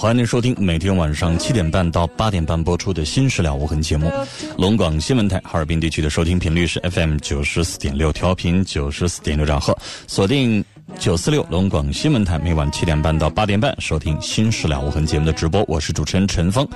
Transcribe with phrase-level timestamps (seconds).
[0.00, 4.10] 欢迎您收听每天晚上七点半到八点半播出的《新事了无痕》节目。
[4.56, 9.76] 龙广新闻台哈尔滨地区的收听频率是 FM 九十四点六，调频九十四点六兆赫，
[10.06, 10.64] 锁定。
[11.00, 16.68] 九四六龙广新闻台每晚七点半到八点半收听《新事了无痕》节目的直播，我是主持人陈峰。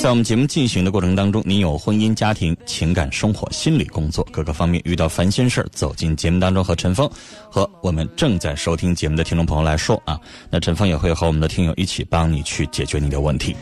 [0.00, 7.10] 在我们节目进行的过程当中，您有婚姻、家庭、情感、生活、心理、工作各个方面遇到烦心事儿，走进节目当中和陈峰
[7.50, 10.16] 和我们正在收听节目的听众朋友来说啊，
[10.48, 13.56] 那陈峰也会和我们的听友一起帮你去解决你的问题。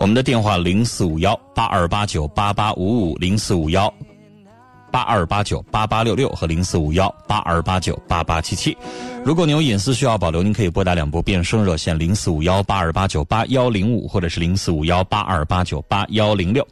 [0.00, 3.92] 我们的电话零四五幺八二八九八八五五零四五幺。
[4.94, 8.76] 八二八九八八六六和零四五幺八二八九八八七七，
[9.24, 16.64] 如果您有隐私需要保留，您可以拨打两部变声热线零四五幺八二八九八幺零五或者是零四五幺八二八九八幺零六。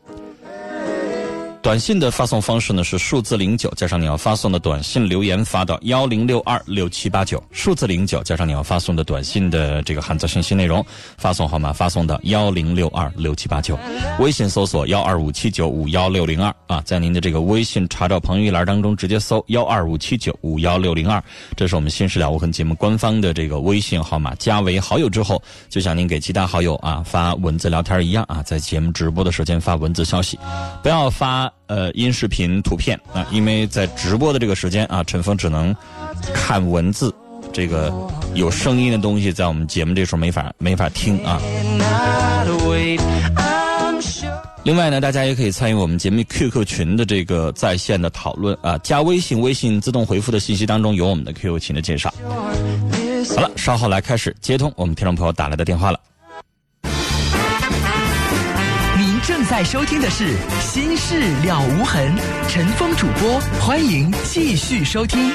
[1.62, 10.84] 短信的发送方式呢是数字零九加上你要发送的短信留言发到幺零六二六七八九，数字零九加上你要发送的短信的这个汉字信息内容，
[11.16, 13.78] 发送号码发送到幺零六二六七八九，
[14.18, 21.22] 微信搜索幺二五七九五幺六零二啊，在您的这个微信查找朋友一栏当中直接搜幺二五七九五幺六零二，
[21.56, 30.36] 这是我们新事了无痕节目官方的这个微信号码，加为好友之后，就像您给其他好友啊发文字聊天一样啊，在节目直播的时间发文字消息，
[30.82, 31.51] 不要发。
[31.66, 35.74] 呃，音视频、图片啊，因为在直播的这个时间啊，陈峰只能
[36.34, 37.14] 看文字，
[37.52, 37.92] 这个
[38.34, 41.40] 有声音的东西在我们节目这时候没法没法听啊。
[44.64, 52.12] 另外呢，大家也可以参与我们节目 QQ 群的这个在线的讨论啊，加微信，微信自动回复的信息当中有我们的 QQ 群的介绍。
[53.34, 55.98] 好了，稍后来开始接通我们听众朋友打来的电话了。
[59.52, 62.10] 在收听的是《心事了无痕》，
[62.48, 65.30] 陈峰主播，欢迎继续收听。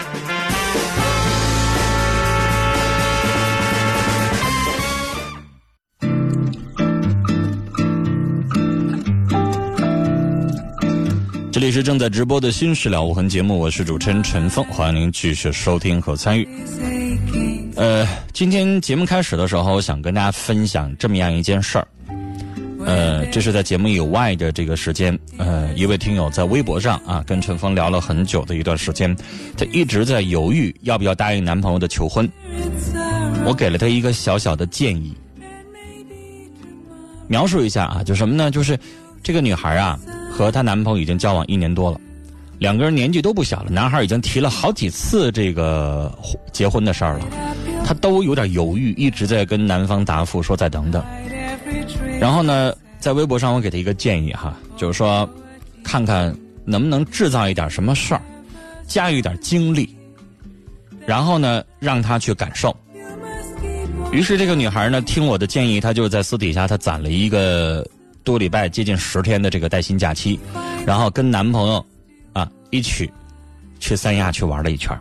[11.52, 16.50] 这里是正在直播的《心事了无痕》节目，我是主持人陈峰，欢迎您继续收听和参与。
[17.76, 21.88] 呃，今天节目开始的时候，我想跟大家分享这么样一件事儿。
[22.88, 29.14] 呃，这是在节目以外的这个时间，呃，一位听友在微博上啊，跟陈峰聊了很久的一段时间，
[29.58, 32.28] 他一直在犹豫要不要答应男朋友的求婚。
[33.46, 35.14] 我给了他一个小小的建议，
[37.28, 38.50] 描述一下啊，就什么呢？
[38.50, 38.80] 就是
[39.22, 40.00] 这个女孩啊，
[40.32, 42.00] 和她男朋友已经交往一年多了，
[42.58, 46.10] 两个人年纪都不小了，男孩已经提了好几次这个
[46.54, 47.28] 结婚的事儿了，
[47.86, 51.04] 他都有点犹豫，一直在跟男方答复说再等等。
[52.20, 55.30] 然后呢，在微博上我给他一个建议哈，就是说，
[55.84, 56.36] 看看
[56.66, 58.22] 能不能制造一点什么事儿，
[58.88, 59.96] 加一点精力，
[61.06, 62.76] 然后呢让他去感受。
[64.12, 67.86] 于是这个女孩呢听我的建议，她就在私底下她攒了一个
[68.24, 70.40] 多礼拜，接近十天的这个带薪假期，
[70.86, 71.86] 然后跟男朋友
[72.34, 73.12] 啊一起
[73.80, 74.98] 去三亚去玩了一圈。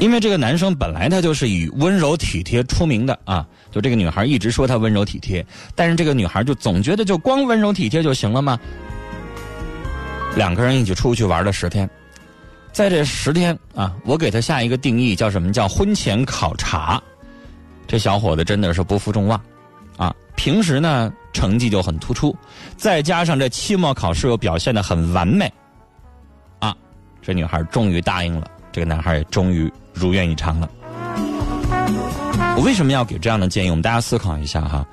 [0.00, 5.44] 因为这个男生本来他就是以温柔体贴出名的啊，就这个女孩一直说他温柔体贴，
[5.74, 8.58] 但是这个女孩就总觉得就光温柔体贴就行了吗？
[10.36, 11.88] 两个人一起出去玩了十天，
[12.70, 15.52] 在这十天啊，我给他下一个定义叫什么？
[15.52, 17.02] 叫婚前考察，
[17.86, 19.40] 这小伙子真的是不负众望，
[19.96, 22.36] 啊，平时呢成绩就很突出，
[22.76, 25.50] 再加上这期末考试又表现的很完美，
[26.58, 26.76] 啊，
[27.22, 29.72] 这女孩终于答应了，这个男孩也终于。
[29.96, 30.68] 如愿以偿了。
[32.56, 33.70] 我为什么要给这样的建议？
[33.70, 34.84] 我们大家思考一下哈。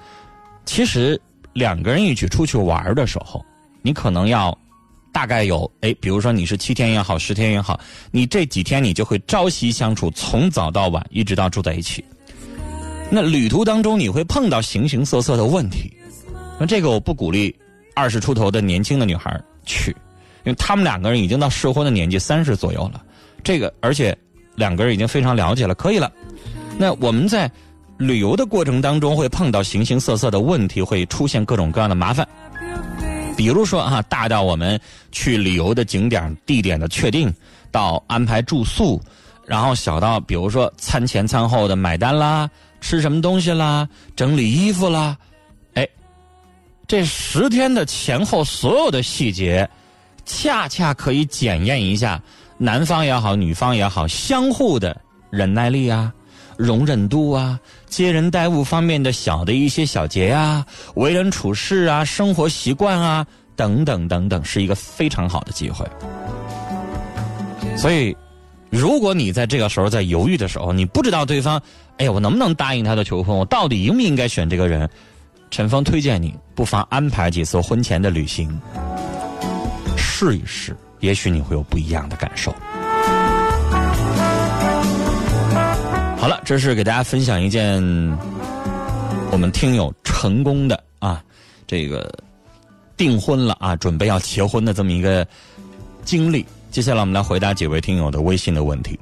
[0.64, 1.20] 其实
[1.54, 3.44] 两个人一起出去玩的时候，
[3.82, 4.56] 你可能要
[5.12, 7.80] 大概有哎，比如说你是七天也好，十天也好，
[8.12, 12.06] 你这几天你就会朝夕相处，从早到晚，一直到住在一起。
[13.10, 15.92] 那旅途当中你会碰到形形色色的问题，
[16.60, 17.56] 那这个我不鼓励
[17.96, 19.36] 二十出头的年轻的女孩
[19.66, 19.90] 去，
[20.44, 23.04] 因为他们两个人已经到适婚的年纪，三十左右了。
[23.44, 24.18] 这个而且
[24.56, 26.12] 两个人已经非常了解了，可以了。
[26.78, 27.50] 那我们在
[27.98, 32.28] 旅游的过程当中会碰到形形色色的问题，会出现各种各样的麻烦。
[33.38, 34.80] 比如说啊，大到我们
[35.12, 37.34] 去旅游的景点地点的确定，
[37.72, 39.02] 到安排住宿，
[39.48, 42.50] 然后小到比如说餐前餐后的买单啦、
[42.82, 45.18] 吃什么东西啦、整理衣服啦，
[45.74, 45.88] 哎，
[46.88, 49.68] 这十天的前后所有的细节，
[50.26, 52.22] 恰恰可以检验一下
[52.64, 54.96] 男方也好、女方也好相互的
[55.32, 56.14] 忍耐力啊。
[56.58, 60.64] 容忍度啊，接人待物方面的小的一些小节啊，
[60.94, 63.26] 为人处事啊，生活习惯啊，
[63.56, 65.84] 等等等等，是一个非常好的机会。
[67.76, 68.16] 所以，
[68.70, 71.60] 如果你在这个时候在犹豫的时候，你不知道对方，
[71.98, 73.36] 哎呀，我能不能答应他的求婚？
[73.36, 74.88] 我到底应不应该选这个人？
[75.50, 78.62] 陈峰推荐你，不妨安排几次婚前的旅行，
[79.98, 82.52] 试一试，也许你会有不一样的感受。
[86.18, 87.82] 好了，这是给大家分享一件
[89.32, 91.22] 我们听友成功的啊，
[91.68, 92.10] 这个
[92.96, 95.28] 订婚了啊，准备要结婚的这么一个
[96.06, 96.46] 经历。
[96.70, 98.98] 接下来我们来回答几位听友的微信的问题。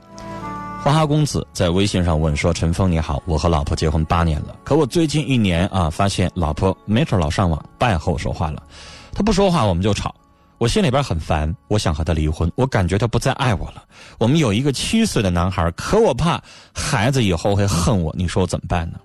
[0.82, 8.64] 花花公子在微信上问说：“陈峰你好，我和老婆结婚八年了，可我最近一年啊，发现老婆没准老上网，不爱和我说话了。
[9.12, 10.16] 她不说话我们就吵。”
[10.60, 12.52] 我心里边很烦，我想和他离婚。
[12.56, 13.82] 我感觉他不再爱我了。
[14.18, 16.40] 我们有一个七岁的男孩，可我怕
[16.74, 18.14] 孩子以后会恨我。
[18.18, 19.00] 你说我怎么办呢？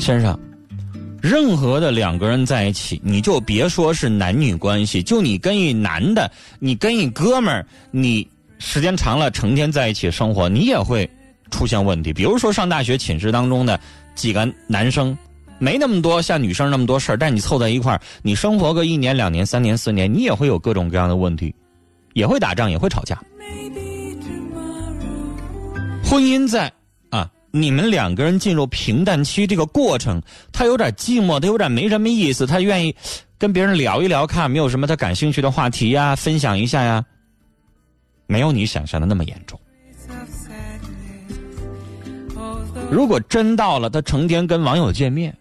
[0.00, 0.36] 先生，
[1.22, 6.28] 任何的两个人在一起，你就别说是男女关系，就你跟一男的，
[6.58, 8.28] 你跟一哥们儿，你
[8.58, 11.08] 时间长了，成天在一起生活，你也会
[11.52, 12.12] 出现问题。
[12.12, 13.78] 比如说上大学寝室当中的
[14.16, 15.16] 几个男生。
[15.62, 21.54] 没那么多像女生那么多事儿，但你凑在一块儿，你生活个一年、两年、三年、四年，你也会有各种各样的问题，
[22.14, 23.16] 也会打仗，也会吵架。
[26.04, 26.72] 婚姻在
[27.10, 30.20] 啊，你们两个人进入平淡期这个过程，
[30.52, 32.92] 他有点寂寞，他有点没什么意思，他愿意
[33.38, 37.04] 跟别人聊一聊，看没有什么他感兴趣的话题呀，分享一下呀，
[38.26, 39.56] 没有你想象的那么严重。
[42.90, 45.32] 如果真到了，他成天跟网友见面。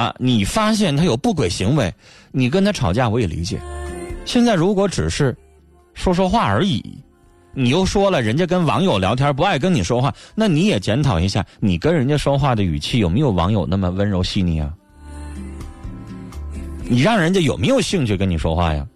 [0.00, 1.92] 啊，你发现他有不轨行为，
[2.32, 3.60] 你跟他吵架我也理解。
[4.24, 5.36] 现在如果只是
[5.92, 6.82] 说说话而已，
[7.52, 14.72] 你又说了人家跟网友聊天不爱跟你说话，那你也检讨一下，你跟人家说话的语气有没有网友那么温柔细腻啊？
[16.84, 18.86] 你让人家有没有兴趣跟你说话呀？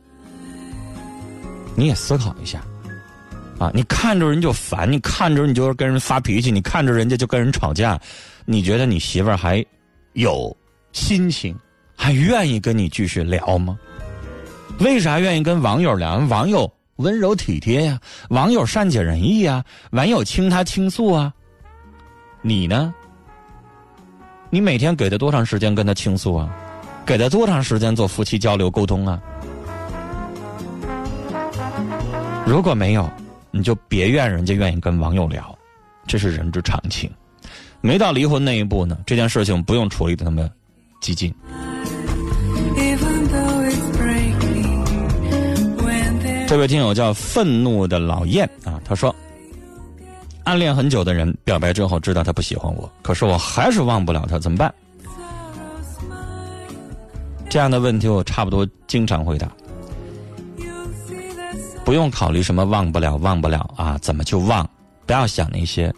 [1.76, 2.64] 你也思考一下，
[3.58, 8.00] 啊，你看着人就烦，你看着你就是跟人发脾气，你看着人家就跟人吵架，
[8.46, 9.62] 你觉得你媳妇儿还
[10.14, 10.56] 有？
[10.94, 11.54] 心情
[11.96, 13.76] 还愿意跟你继续聊吗？
[14.78, 16.18] 为啥愿意跟网友聊？
[16.28, 18.00] 网友温柔体贴呀，
[18.30, 21.34] 网友善解人意呀，网友倾他倾诉啊。
[22.42, 22.94] 你呢？
[24.50, 26.48] 你每天给他多长时间跟他倾诉啊？
[27.04, 29.20] 给他多长时间做夫妻交流沟通啊？
[32.46, 33.10] 如果没有，
[33.50, 35.58] 你就别怨人家愿意跟网友聊，
[36.06, 37.10] 这是人之常情。
[37.80, 40.48] 没到离婚那一步呢，这件事情不用处理的那么。
[41.04, 41.32] 激进。
[46.46, 49.14] 这位听友叫愤怒的老燕啊，他说
[50.44, 54.72] ：“暗恋很久的人表白之后，知道他不喜欢我，可是我还是忘不了他，怎么办？”
[57.50, 59.46] 这样的问题我差不多经常回答，
[61.84, 64.66] 不用考虑什么忘不了，忘不了啊，怎么就忘？
[65.04, 65.94] 不要想那些，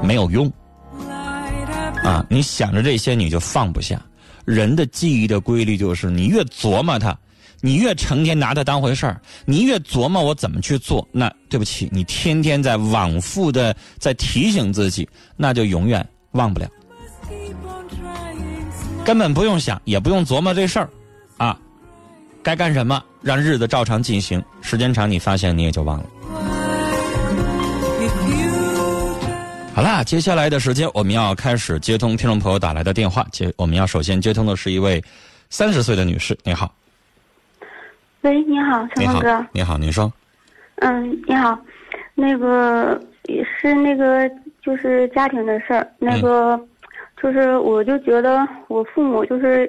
[0.00, 0.48] 没有用
[2.04, 2.24] 啊！
[2.30, 4.00] 你想着这些，你就放不下。
[4.44, 7.16] 人的记忆的规律就是，你越琢磨它，
[7.60, 16.68] 你越成天拿它当回事儿，你越琢磨我怎么去做，那对不起，你天天在往复的在提醒自己，那就永远忘不了。
[19.04, 20.88] 根本不用想，也不用琢磨这事儿，
[21.36, 21.58] 啊，
[22.42, 26.06] 该干什么，让日子照常进行，时间长，你发现你也就忘了。
[29.74, 33.26] 好啦，接下来的时间我们要开始接通听众朋友打来的电话。
[33.32, 35.02] 接，我们要首先接通的是一位
[35.48, 36.72] 三十岁的女士，你好。
[38.20, 39.46] 喂，你好，陈峰哥。
[39.50, 40.12] 你好，您说。
[40.76, 41.58] 嗯，你好，
[42.14, 44.30] 那个是那个
[44.62, 45.90] 就是家庭的事儿。
[45.98, 46.60] 那个，
[47.20, 49.66] 就是我就觉得我父母就是，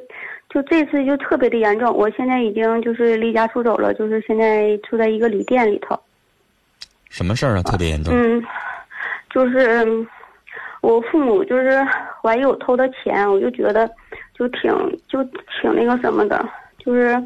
[0.50, 1.96] 就这次就特别的严重。
[1.96, 5.98] 我现在已经就是离家出走了，就是现在住在一个旅店里头。
[7.10, 7.64] 什么事儿啊？
[7.64, 8.14] 特别严重。
[8.14, 8.44] 嗯，
[9.34, 9.86] 就是
[10.82, 11.84] 我父母就是
[12.22, 13.90] 怀疑我偷的钱，我就觉得
[14.34, 14.72] 就挺
[15.08, 16.48] 就挺那个什么的，
[16.78, 17.22] 就是。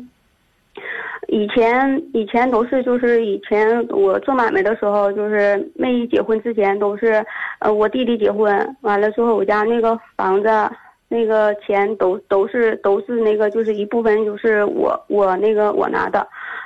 [1.30, 7.26] 以前以前都是就是以前我做买卖的时候，就是没结婚之前都是，
[7.60, 10.50] 呃，我弟弟结婚完了之后，我家那个房子
[11.10, 16.26] 那个钱都都是都是那个就是一部分就是我我那个我拿的，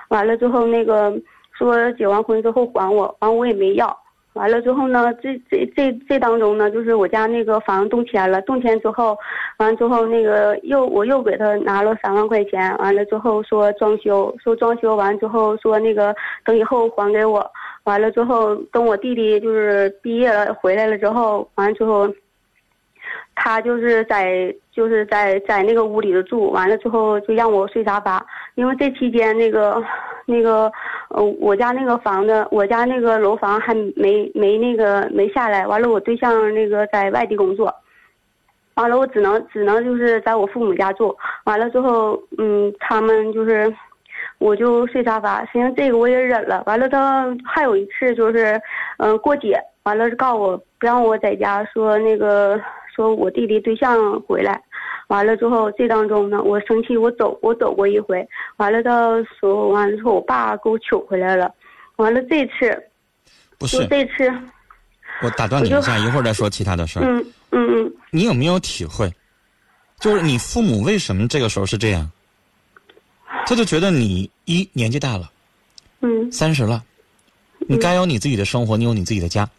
[0.10, 1.12] 完了之后那个
[1.54, 3.98] 说结完婚之后还我，完我也没要。
[4.34, 9.18] 完了之后呢，这这这这当中呢，就是我家那个房动迁了，动迁之后，
[9.58, 17.46] 完了之后那个又我又给他拿了三万块钱，完了之后说装修，说装修完之后说那个等以后还给我，
[17.84, 22.08] 完了之后等我弟弟就是毕业了回来了之后，完了之后，
[23.36, 28.26] 他就是在就是在在那个屋里头住，完了之后就让我睡沙发，
[28.56, 29.84] 因为这期间那个。
[30.28, 30.72] 那个，
[31.10, 35.68] 呃，我家那个房子，我家那个楼房还没没那个没下来。
[35.68, 37.74] 完了，我对象那个在外地工作，
[38.76, 41.14] 完了，我只能只能就是在我父母家住。
[41.46, 43.74] 完了之后，嗯，他们就是，
[44.38, 45.44] 我就睡沙发。
[45.48, 46.64] 行，这个我也忍了。
[46.66, 48.62] 完了，他还有一次就是，
[49.00, 52.58] 嗯，过节，完了告我不让我在家，说那个
[52.96, 54.62] 说我弟弟对象回来。
[55.08, 58.26] 完了之后，这当中呢，我生气，我走，我走过一回。
[58.58, 61.54] 完了到时候完了之后，我爸给我取回来了。
[61.98, 62.82] 完了这次，
[63.58, 64.32] 不是这次，
[65.22, 67.06] 我打断你一下，一会儿再说其他的事儿。
[67.06, 67.94] 嗯嗯嗯。
[68.10, 69.14] 你有没有体会，
[70.00, 72.10] 就是你父母为什么这个时候是这样？
[73.46, 75.30] 他就觉得你一年纪大了，
[76.00, 76.82] 嗯，三十了，
[77.60, 79.50] 你该有你自己的生活，你有你自己的家。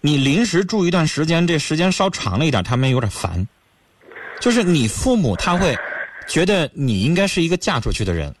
[0.00, 3.46] 你临时住一段时间，这时间稍长了一点，他们有点烦。
[4.40, 5.76] 就是你父母他会
[6.26, 8.34] 觉得你应该是一个嫁出去的人，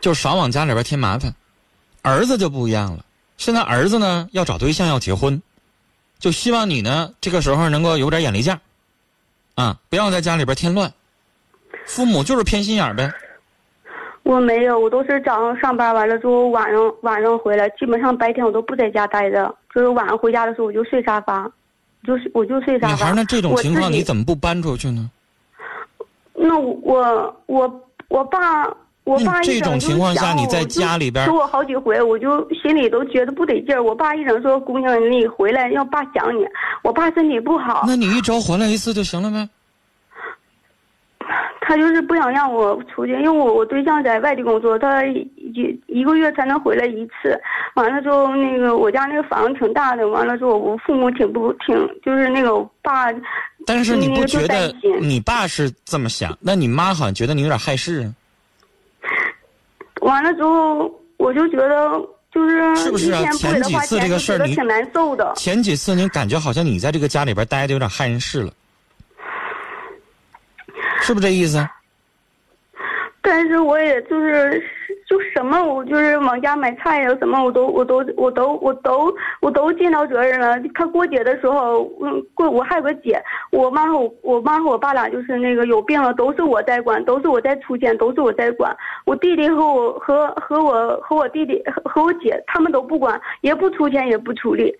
[0.00, 1.32] 就少往家里边添麻烦。
[2.02, 3.04] 儿子就不一样了，
[3.36, 5.40] 现在儿子呢要找对象要结婚，
[6.18, 8.58] 就希望你呢这个时候能够有点眼力见
[9.54, 10.92] 啊，不要在家里边添乱。
[11.86, 13.08] 父母就是偏心眼呗。
[14.24, 21.50] 我没有，我都是早上上班完了之后晚上晚上回来，基本上白天我都不在家待着，就是晚上回家的时候我就睡沙发。
[22.04, 22.94] 就是我就睡沙发。
[22.94, 25.08] 女孩那这种情况你怎么不搬出去呢？
[26.34, 28.66] 那我我我爸
[29.04, 33.80] 我爸这种情况下你在家里边说我好几回，我就心里都觉得不得劲儿。
[33.80, 36.44] 我爸一整说姑娘你回来要爸想你，
[36.82, 37.84] 我爸身体不好。
[37.86, 39.48] 那你一周回来一次就行了呗。
[41.60, 45.30] 他就是不想让我出去，因为我我对象在外地工作，他一
[45.86, 47.40] 一个月才能回来一次。
[47.74, 53.06] 完了之后，那个我家那个房子挺大的，完了之后我父母挺不挺，就是那个我爸。
[53.64, 56.36] 但是你不觉得你爸是这么想？
[56.40, 58.14] 那你妈好像觉得你有点害事啊。
[60.02, 61.90] 完了之后，我就觉得
[62.32, 63.22] 就是是不是啊？
[63.32, 65.32] 前几次这个事儿你挺难受的。
[65.36, 68.52] 前几次你感觉好像你在这个家里边待的有点害人事了。
[71.00, 71.66] 是不是这意思？
[73.24, 74.60] 但是我也就是
[75.06, 80.58] 就什么，我就是往家买菜呀，什么我都我都我都我都我都尽到责任了。
[80.74, 88.76] 他过节的时候，嗯，过我还有个姐，我妈和我我妈和我爸俩就是那个有病了，都是我在管，都是我在出钱，都是我在管。
[89.04, 94.74] 我弟弟和我和和我和我弟弟和我姐他们都不管，也不出钱，也不出力。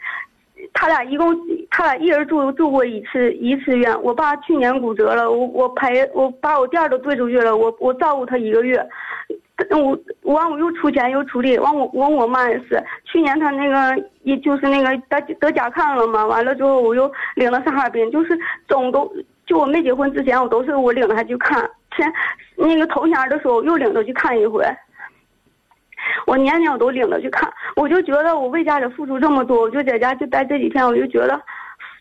[0.75, 1.37] 他俩一共，
[1.71, 4.03] 他俩一人住住过一次一次院。
[4.03, 8.85] 我爸去年骨折了，我我赔我把我店都兑出去了，我我照顾他一个月。
[9.71, 12.83] 我我完我又出钱又出力，完我完我妈也是。
[13.05, 18.37] 去年他那个也就是那个得得甲亢了嘛，完了之后我又领他上哈尔滨，就是
[18.67, 19.13] 总都
[19.47, 21.61] 就我没结婚之前，我都是我领他去看。
[21.95, 22.11] 前
[22.57, 24.65] 那个头年的时候又领他去看一回。
[26.27, 31.41] 我年年我都领着去看，我就觉得我为家里付出这么多，我就在家就待这几天，我就觉得，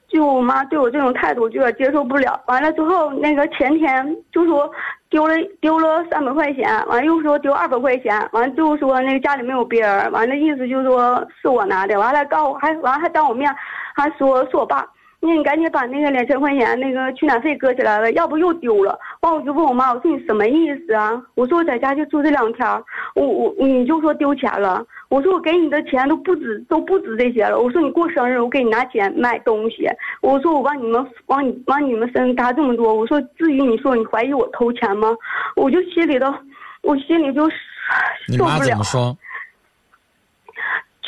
[0.07, 2.39] 就我妈对我这种态度，就有点接受不了。
[2.47, 4.69] 完了之后，那个前天就说
[5.09, 13.53] 丢了丢了三百块钱，完了又说丢二百块钱，完了就说那个家里没有别人，完了意思就说是我拿的，完了告诉还完了还当我面
[13.95, 14.85] 还说是我爸。
[15.23, 18.97] 那你赶紧把那个两千块钱那个取暖费搁起来了，要不又丢了。
[19.21, 21.21] 完我就问我妈，我说你什么意思啊？
[21.35, 22.67] 我说我在家就住这两天，
[23.13, 24.83] 我我你就说丢钱了。
[25.09, 27.59] 我说我给你的钱都不止都不止这些了。
[27.59, 29.87] 我说你过生日我给你拿钱买东西。
[30.21, 32.91] 我说我往你们往你往你们身上搭这么多。
[32.93, 35.15] 我说至于你说你怀疑我偷钱吗？
[35.55, 36.33] 我就心里头，
[36.81, 37.55] 我心里就受
[38.37, 38.55] 不了。
[38.55, 39.15] 你妈怎么说？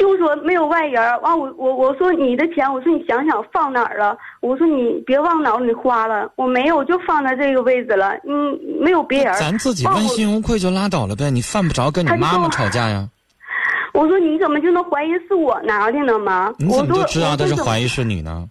[0.03, 1.17] 就说没有外人儿。
[1.19, 4.17] 完我我我说你的钱，我说你想想放哪儿了？
[4.41, 8.13] 我说你别往脑里花了，我没有，就放在这个位置了。
[8.27, 9.33] 嗯，没有别人。
[9.35, 13.07] 咱自己问心无愧就拉倒了呗，你犯不着跟你妈妈吵架呀。
[13.93, 16.53] 我说你怎么就能怀疑是我拿的呢吗？
[16.57, 17.87] 你怎么就知道他是怀疑？
[17.87, 18.45] 是你呢？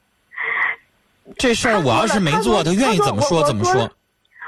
[1.37, 3.89] 这事儿我要是没做，他愿意怎么说怎么说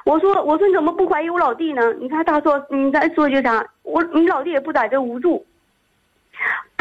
[0.04, 1.82] 我说我说你怎么不怀疑我老弟呢？
[2.00, 3.64] 你看他说你再说句啥？
[3.82, 5.44] 我你老弟也不在这屋住。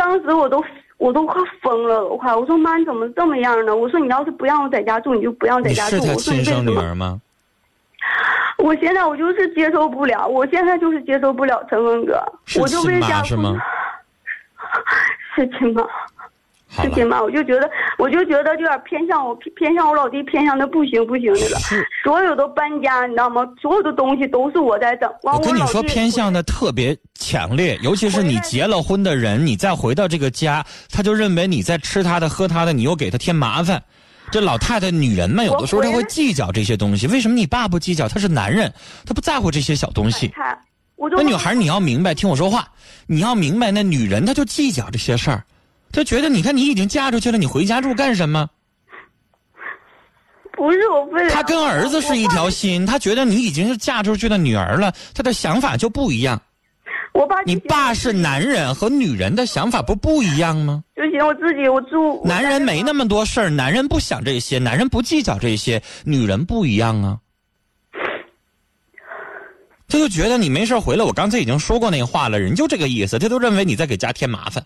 [0.03, 0.61] 当时我都
[0.97, 3.73] 我都快疯了，我快我说妈你怎么这么样呢？
[3.73, 6.05] 我说你要是不让我在家住，你就不让在你是家住。
[6.05, 6.81] 他亲生我说你为什么？
[6.81, 7.21] 女儿吗？
[8.59, 13.55] 我现在我就是接受不了，我现在就是接受不了陈文哥，是我就为家是吗？
[15.35, 15.81] 是亲妈。
[16.75, 21.59] 好了，是亲妈，我就觉得，我就觉得有点偏向我，偏偏向我老弟，偏向的不行不行的了。
[21.59, 23.47] 是所有的搬家，你知道吗？
[23.61, 25.09] 所有的东西都是我在整。
[25.21, 33.81] 我跟你说，偏向的特别强烈，尤其是你结了婚的人，你再回到这个家，他就认为你在吃他的、喝他的，你又给他添麻烦。
[34.31, 37.05] 这老太太、女人们有的时候她会计较这些东西。
[37.05, 38.07] 为什么你爸不计较？
[38.07, 38.73] 他是男人，
[39.05, 40.33] 他不在乎这些小东西。
[41.15, 42.67] 那女孩，你要明白，听我说话，
[43.05, 45.43] 你要明白，那女人她就计较这些事儿，
[45.93, 48.49] 她觉得你看你已经嫁出去了，你回家住干什么？
[50.51, 51.29] 不是我非得。
[51.29, 56.41] 她跟儿子是一条心，他觉得你已经是嫁出去的女儿了，他的想法就不一样。
[57.13, 60.83] 我爸你爸是男人和女人的想法不不一样吗？
[60.95, 62.21] 就行，我自己我住。
[62.25, 67.19] 男人没那么多事儿，男人不想这些，男人不计较这些，女人不一样啊。
[69.87, 74.65] 他就觉得你没事回来，我刚才已经说过那话了，人就这个意思，他都认为你在给家添麻烦。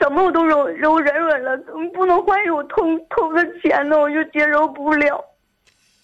[0.00, 5.22] 但我说你这什么我都柔柔忍忍了，怎么不能怀疑我偷偷的钱呢，我就接受不了。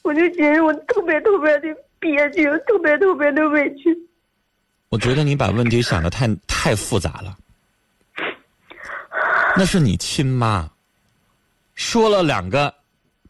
[0.02, 3.96] 我就觉得我特别特别的憋屈，特别特别的委屈。
[4.90, 7.36] 我觉得你把问题想的太太复杂了。
[9.56, 10.68] 那是你亲妈，
[11.74, 12.72] 说了两个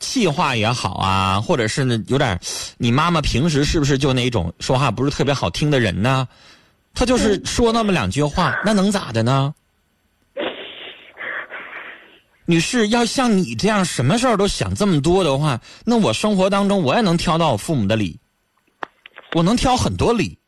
[0.00, 2.38] 气话也好啊，或者是呢有点，
[2.76, 6.28] 你妈妈平时是不是就那种说话不是特别好听的人呢？
[6.92, 9.54] 她就是说那么两句话，那能咋的呢？
[12.46, 18.18] 女士，要像你这样什么事儿都想这么多的话，那我生活当中我也能挑到我父母的理，
[19.34, 20.38] 我能挑很多理。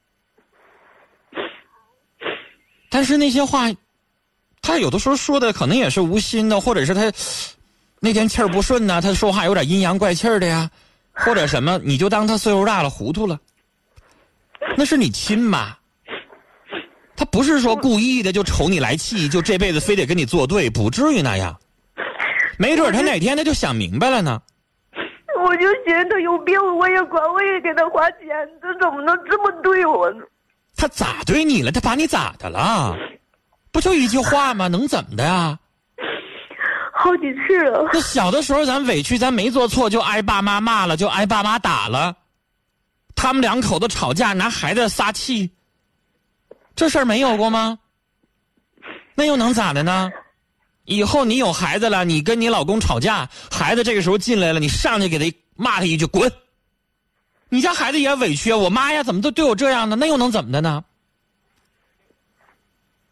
[2.88, 3.68] 但是那些话，
[4.62, 7.12] 他有的时候说的可能也是无心的，或者是他
[8.00, 10.70] 那天气儿不顺呢，他说话有点阴阳怪气的呀，
[11.12, 13.38] 或者什么，你就当他岁数大了糊涂了。
[14.76, 15.76] 那是你亲妈，
[17.16, 21.58] 他不是说故意的就瞅你来气，就这辈子非得跟你作对，不至于那样。
[22.58, 24.42] 没准他哪天他就想明白了呢。
[25.40, 28.28] 我就觉得他有病，我也管，我也给他花钱，
[28.60, 30.24] 他怎么能这么对我呢？
[30.76, 31.70] 他咋对你了？
[31.70, 32.96] 他把你咋的了？
[33.70, 34.66] 不就一句话吗？
[34.68, 35.58] 能怎么的呀？
[36.92, 42.16] 好几次了，那小的时候咱委屈，咱没做错就挨爸妈骂了，就挨爸妈打了。
[43.14, 45.48] 他们两口子吵架，拿孩子撒气，
[46.74, 47.78] 这事儿没有过吗？
[49.14, 50.10] 那又能咋的呢？
[50.88, 56.32] 以后你有孩子了，你跟你老公吵架，孩子这个时候进来了，你上去给他骂他一句滚。
[57.50, 59.96] 你家孩子也委屈啊，我妈呀，怎么都对我这样呢？
[59.96, 60.82] 那又能怎么的呢？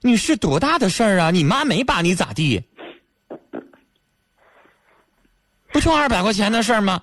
[0.01, 1.31] 你是多大的事儿啊？
[1.31, 2.63] 你妈没把你咋地？
[5.71, 7.03] 不就二百块钱的事儿吗？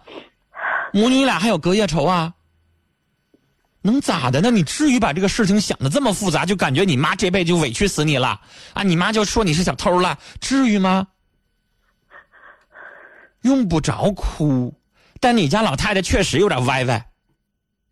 [0.91, 2.33] 母女俩还有隔夜仇啊？
[3.83, 4.49] 能咋的呢？
[4.49, 8.41] 你至于把这个事情想的这么复杂，就感觉你妈这辈子就委屈死你了
[8.73, 8.81] 啊？
[8.81, 11.05] 你妈就说你是小偷了，至于吗？
[13.41, 14.73] 用不着哭，
[15.19, 17.05] 但你家老太太确实有点歪歪，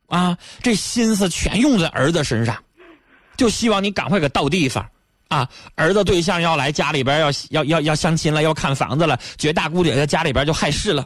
[0.08, 2.64] 啊，这心思全用在儿子身上，
[3.36, 4.90] 就希望你赶快给到地方。
[5.28, 11.06] 啊，儿子对象要来家里边要要要要相亲了，要看房子了，绝大姑姐在家里边就害事了。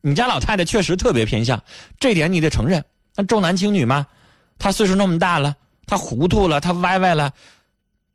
[0.00, 1.60] 你家老太太确实特别偏向，
[1.98, 2.84] 这点你得承认。
[3.18, 4.06] 那重男轻女嘛，
[4.60, 5.56] 她岁数那么大了，
[5.88, 7.32] 她糊涂了，她歪歪了，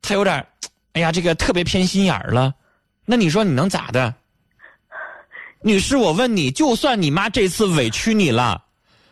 [0.01, 0.47] 她有点，
[0.93, 2.53] 哎呀，这个特别偏心眼了。
[3.03, 4.15] 那你说你能咋的？
[5.61, 8.63] 女士，我问你，就算你妈这次委屈你了，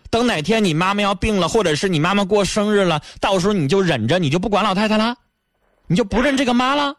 [0.09, 5.13] 等哪天你妈妈要病了，或者是你妈妈过生日了，到时候你就忍着，你就不管老太太了？
[5.87, 6.95] 你就不认这个妈了？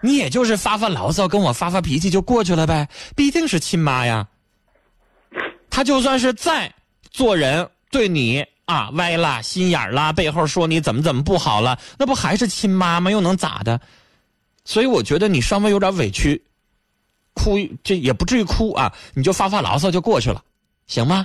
[0.00, 4.28] 你也就是发发牢骚，跟我发发脾气就过去了呗，毕竟是亲妈呀。
[5.70, 6.72] 她就算是再
[7.14, 13.08] 做人对你啊歪了心眼儿啦，背后说你怎么怎么不好了，那不还是亲妈吗？
[13.08, 13.80] 又能咋的？
[14.64, 16.42] 所以我觉得你稍微有点委屈，
[17.34, 20.42] 哭这也不至于哭啊，你就发发牢骚就过去了，
[20.88, 21.24] 行吗？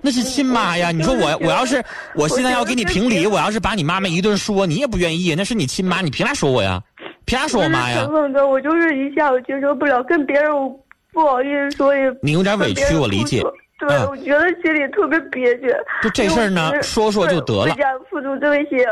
[0.00, 0.92] 那是亲妈呀！
[0.92, 1.84] 你说我我要是
[2.14, 5.34] 我现在要给你评理，我要是把你妈妈一顿说，你也不愿意。
[5.34, 6.80] 那是你亲妈，你凭啥说我呀？
[7.24, 8.02] 凭啥说我妈呀？
[8.04, 10.68] 陈峰哥，我就是一下我接受不了，跟别人我
[11.12, 12.02] 不好意思说也。
[12.22, 13.42] 你有点委屈，我理解。
[13.88, 15.74] 对，我觉得心里特别憋屈。
[16.02, 17.64] 就这事儿呢，说说就得了。
[17.64, 18.86] 回家付出这些，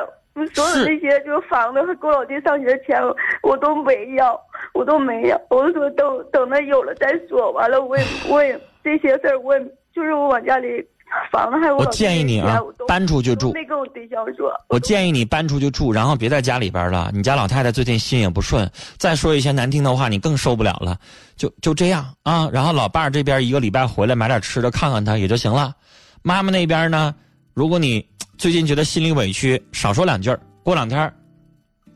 [0.52, 3.00] 所有的那些就是房子和给我老弟上学的钱，
[3.42, 4.40] 我都没要，
[4.74, 5.40] 我都没要。
[5.48, 7.50] 我说等等他有了再说。
[7.52, 10.86] 完了，我也我也这些事儿，我也就是我往家里。
[11.32, 13.52] 房子还有我建议你啊，搬出去住。
[13.52, 14.52] 没跟我对象说。
[14.68, 17.10] 我建议你搬出去住，然后别在家里边了。
[17.12, 20.96] 你家老太太最近心也不顺，再说一些难听的话，你更受不了了。
[21.36, 25.74] 就就这样啊，然后老伴儿这边一个礼拜回来买点吃的，看看他也就行了。
[26.22, 27.14] 妈妈那边呢，
[27.54, 28.04] 如果你
[28.38, 31.12] 最近觉得心里委屈，少说两句过两天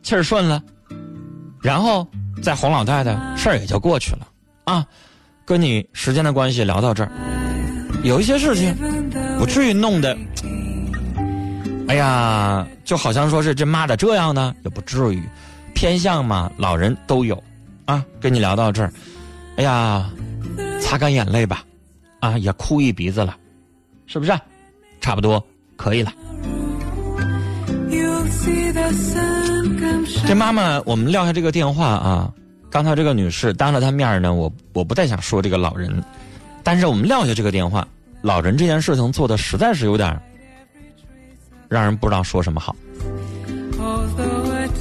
[0.03, 0.63] 气儿顺了，
[1.63, 2.07] 然后
[2.43, 4.27] 再哄老太太，事儿也就过去了
[4.65, 4.85] 啊。
[5.47, 7.11] 跟你时间的关系聊到这儿，
[8.03, 8.75] 有一些事情。
[9.39, 10.17] 不至于弄得，
[11.89, 15.23] 哎呀，就好像说是这妈的这样呢，也不至于，
[15.75, 17.43] 偏向嘛，老人都有，
[17.85, 18.93] 啊，跟你聊到这儿，
[19.57, 20.09] 哎呀，
[20.81, 21.63] 擦干眼泪吧，
[22.21, 23.37] 啊，也哭一鼻子了，
[24.07, 24.33] 是不是？
[25.01, 25.45] 差不多
[25.77, 26.13] 可以了。
[30.27, 32.33] 这妈妈，我们撂下这个电话啊，
[32.71, 36.03] 刚才这个女士当着她面呢，我我不太想说这个老人，
[36.65, 37.87] 但是我们撂下这个电话。
[38.23, 40.19] 老人这件事情做的实在是有点
[41.69, 42.75] 让人不知道说什么好。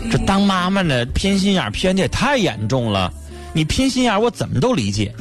[0.10, 3.14] 这当妈妈的偏心眼偏的也太严重了。
[3.52, 5.14] 你偏心眼我怎么都理解。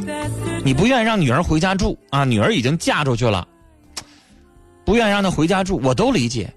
[0.65, 2.25] 你不愿意让女儿回家住啊？
[2.25, 3.47] 女儿已经嫁出去了，
[4.85, 6.49] 不愿意让她回家住，我都理解。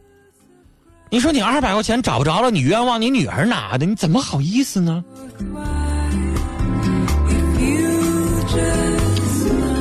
[1.10, 5.04] 你说你二百块钱找不着了，你冤枉你女儿拿的，你怎么好意思呢？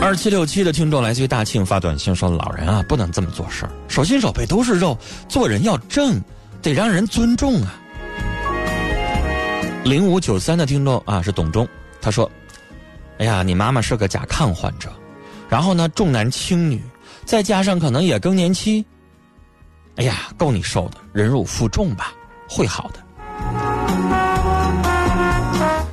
[0.05, 4.99] 二七六七的听众来自于大庆发短信说：“老人啊，不能这么做事儿，手心手背都是肉，
[5.31, 6.21] 做人要正，
[6.61, 7.75] 得让人尊重啊。”
[9.83, 11.67] 零五九三的听众啊是董忠，
[12.03, 12.31] 他说
[13.17, 14.93] ：“哎呀，你妈妈是个甲亢患者，
[15.49, 16.83] 然后呢重男轻女，
[17.25, 18.85] 再加上可能也更年期，
[19.97, 22.13] 哎呀够你受的，忍辱负重吧，
[22.47, 23.01] 会好的。”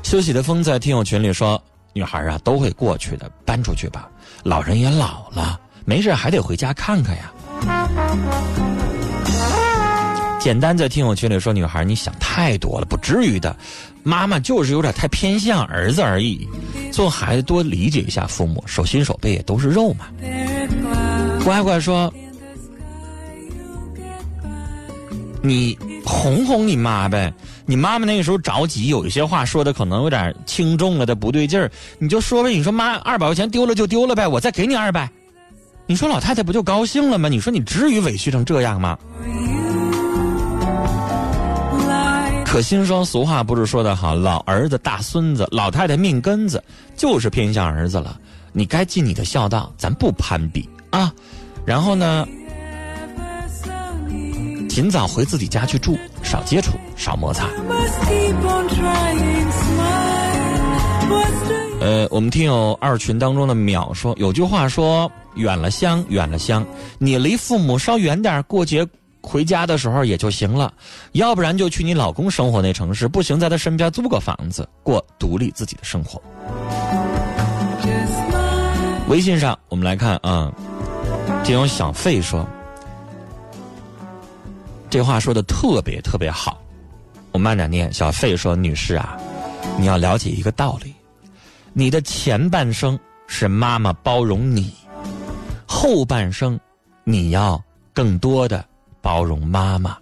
[0.04, 1.64] 休息的风在听友群里说。
[1.94, 4.10] 女孩啊，都会过去的，搬出去吧。
[4.44, 7.32] 老人也老了，没事还得回家看看呀。
[10.40, 13.56] 简单在听友群里说，女孩你想太多了，不至于的。
[14.04, 16.48] 妈妈就是有点太偏向儿子而已。
[16.92, 20.08] 做孩子多理解一下父母，手心手背也都是肉嘛。
[21.44, 22.12] 乖乖说，
[25.42, 27.34] 你哄哄你妈呗。
[27.66, 32.50] 你妈妈那个时候着急，有一些话说的可能有点轻重了的不对劲儿，你就说呗。
[32.50, 35.10] 你说妈，二百块钱丢了就丢了呗，我再给你二百。
[35.88, 37.28] 你说老太太不就高兴了吗？
[37.28, 38.98] 你说你至于委屈成这样吗？
[42.46, 46.62] 可心说，俗话不是说的好，老儿子大孙子，老太太命根子
[46.98, 48.20] 就是偏向儿子了。
[48.52, 51.14] 你该尽你的孝道，咱不攀比啊。
[51.66, 52.28] 然后呢？
[54.72, 57.46] 尽早回自己家去住，少接触，少摩擦。
[61.82, 66.66] 呃，我们听友二群当中的淼说，有句话说：“远了乡，远了乡，
[67.00, 68.88] 你离父母稍远点，过节
[69.22, 70.74] 回家的时候也就行了。
[71.12, 76.22] 要不然就去你老公生活那城市，不行在他身边租个房子，过独立自己的生活。”
[79.10, 80.50] 微信上我们来看啊，
[81.44, 82.48] 听友小费说。
[84.92, 86.62] 这话说的特别特别好，
[87.32, 87.92] 我慢点念。
[87.94, 89.18] 小费说：“女士啊，
[89.80, 90.94] 你要了解一个道理，
[91.72, 94.76] 你的前半生是妈妈包容你，
[95.66, 96.60] 后半生
[97.06, 98.66] 你要更多的
[99.02, 99.98] 包容妈妈。”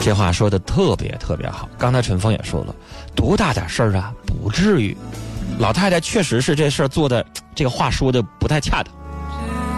[0.00, 1.68] 这话说的特别特别好。
[1.76, 2.74] 刚才陈峰也说了，
[3.14, 4.96] 多大点事儿啊，不至于。
[5.58, 7.22] 老太太确实是这事儿做的，
[7.54, 8.94] 这个话说的不太恰当，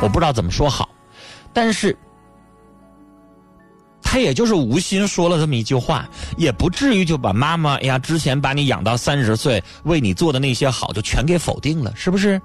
[0.01, 0.88] 我不知道怎么说好，
[1.53, 1.97] 但是。
[4.11, 12.40] 他也就是无心说了这么一句话，也不至于就把妈妈哎呀之前把你养到三十岁为你做的那些好就全给否定了，是不是？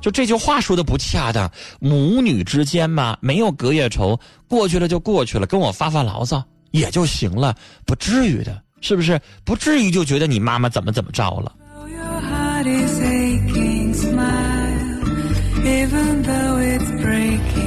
[0.00, 9.20] 就这句话说的不恰当，母女之间嘛，没有隔夜仇，过去了就过去了，跟我发发牢骚也就行了，不至于的，是不是？
[9.44, 11.52] 不至于就觉得你妈妈怎么怎么着了。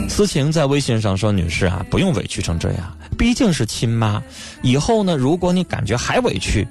[0.08, 4.22] 思晴在微信上说：“女士啊，不用委屈成这样，毕竟是亲妈。
[4.62, 6.67] 以后呢，如果你感觉还委屈，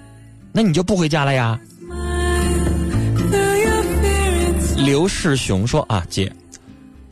[0.53, 1.59] 那你就不回家了呀。”
[4.77, 6.33] 刘世雄说：“啊，姐，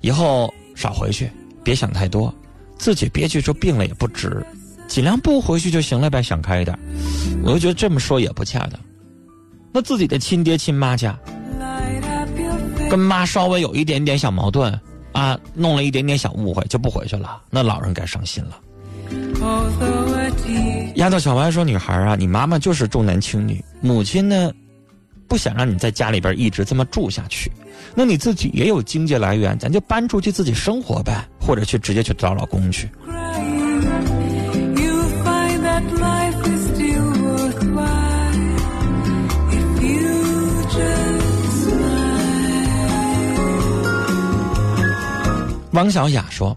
[0.00, 1.30] 以后少回去，
[1.62, 2.32] 别想太多，
[2.78, 4.44] 自己别去说病了也不值，
[4.86, 6.78] 尽量不回去就行了呗，想开一点。
[7.42, 8.78] 我就觉得这么说也不恰当。
[9.72, 11.18] 那自己的亲爹亲妈家，
[12.88, 14.78] 跟妈稍微有一点点小矛盾
[15.14, 18.58] 啊，弄了一点点小误会就不回去了，那老人该伤心了。
[20.96, 24.50] 丫头小白说：“女孩啊，你妈妈就是重男轻女，母亲呢，
[25.28, 27.50] 不想让你在家里边一直这么住下去。
[27.94, 32.88] 那你自己也有经济来源，咱就搬出去自己生活呗，或者去直接去找老公去。”
[45.74, 46.56] 王小雅说：“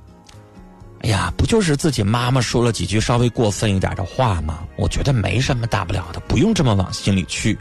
[1.02, 4.60] 哎呀，不就是自己妈妈说了几句稍微过分一点的话吗？
[4.76, 7.58] 我觉得没什么大不了的，不用这么往心里去。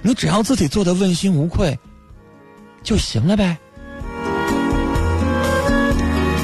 [0.00, 1.78] 你只要自己做的问心无愧
[2.82, 3.58] 就行了呗。”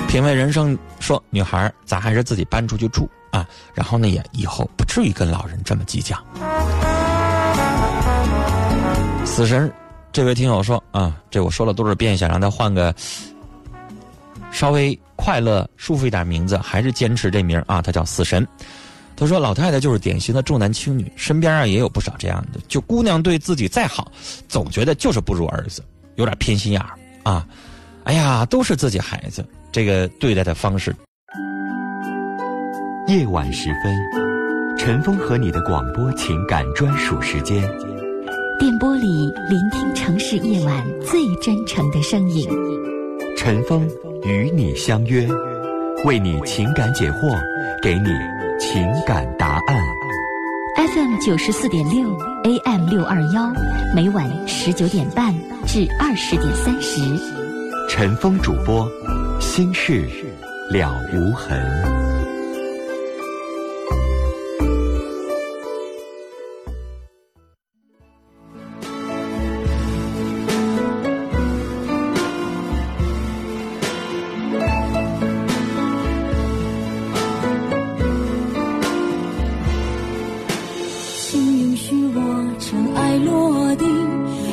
[0.07, 6.15] 品味人生说：“女孩，咱还是自己搬出去住啊，然后呢，也以后不至于跟老人这么计较。”
[9.25, 9.73] 死神，
[10.13, 12.95] 这位听友说：“啊，这我说了多少遍，想让他换个。”
[14.53, 17.83] 稍微快乐、舒服一点名字，还是坚持这名啊？
[17.83, 18.47] 他叫死神。
[19.17, 22.61] 他说：“老太太就是典型的重男轻女，身边啊也有不少这样的。
[22.69, 24.11] 就姑娘对自己再好，
[24.49, 25.83] 总觉得就是不如儿子，
[26.17, 26.91] 有点偏心眼儿
[27.23, 27.47] 啊。
[28.05, 30.95] 哎呀，都是自己孩子，这个对待的方式。”
[33.07, 37.63] 夜晚时分，陈峰和你的广播情感专属时间。
[38.59, 39.07] 电波里
[39.49, 42.49] 聆听城市夜晚最真诚的声音。
[43.37, 43.89] 陈峰。
[44.25, 45.27] 与你相约，
[46.05, 47.37] 为你情感解惑，
[47.83, 48.09] 给你
[48.61, 49.77] 情感答案。
[50.77, 52.09] FM 九十四点六
[52.45, 53.53] ，AM 六二幺，
[53.97, 55.35] 每晚十九点半
[55.67, 57.01] 至二十点三十。
[57.89, 58.89] 陈峰主播，
[59.41, 60.09] 心事
[60.71, 62.02] 了无痕。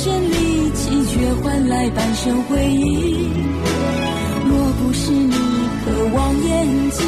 [0.00, 3.28] 身力气，却换来半生回忆。
[4.48, 5.34] 若不是你
[5.84, 7.04] 渴望眼睛，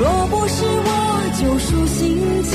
[0.00, 0.90] 若不是我
[1.38, 2.52] 救赎心情，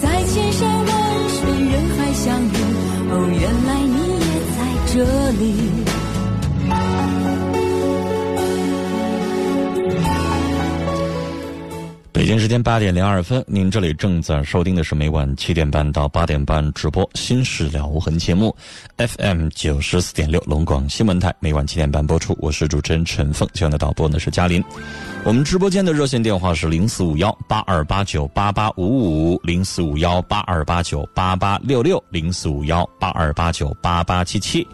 [0.00, 0.88] 在千山万
[1.34, 2.56] 水人海相遇，
[3.10, 4.58] 哦，原来你也在
[4.94, 4.94] 这
[5.40, 5.44] 里。
[12.38, 18.54] 时间八点零二分，您这里正在收听的是每晚七点半到八点半直播《心事了无痕》节目
[18.96, 22.36] ，FM 九十四点六龙广新闻台，每晚七点半播出。
[22.40, 24.62] 我是主持人陈凤，今晚的导播呢是嘉林。
[25.24, 34.66] 我们直播间的热线电话是零四五幺八二八九八八五五，零四五幺八二八九八八六六，零四五幺八二八九八八七七。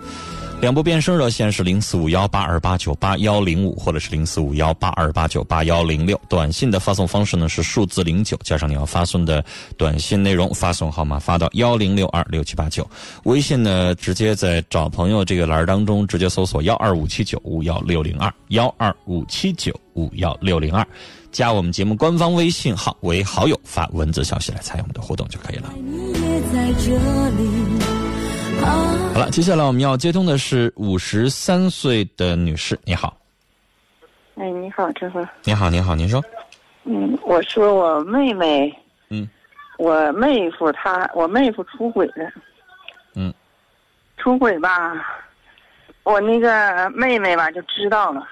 [0.62, 6.16] 两部变声热线是零四五幺八二八九八幺零五，或者是零四五幺八二八九八幺零六。
[6.28, 9.44] 短信的发送方式呢是数字零九加上你要发送的
[9.76, 12.88] 短信内容，发送号码发到幺零六二六七八九。
[13.24, 20.86] 微信呢，直接在找朋友这个栏当中直接搜索幺二五七九五幺六零二幺二五七九五幺六零二，
[21.32, 25.74] 加我们节目官方微信号为好友，发文字消息来参与我们的互动就可以了。
[25.76, 26.92] 你也在这
[27.30, 27.91] 里。
[28.64, 33.16] 好了，接下来我们要接通的是五十三岁的女士，你好。
[34.36, 35.26] 哎，你好，陈峰。
[35.44, 36.22] 你好，你好，您说。
[36.84, 38.72] 嗯，我说我妹妹。
[39.10, 39.28] 嗯。
[39.78, 42.30] 我妹夫他，我妹夫出轨了。
[43.14, 43.32] 嗯。
[44.16, 44.94] 出轨吧，
[46.04, 48.26] 我那个妹妹吧就知道了，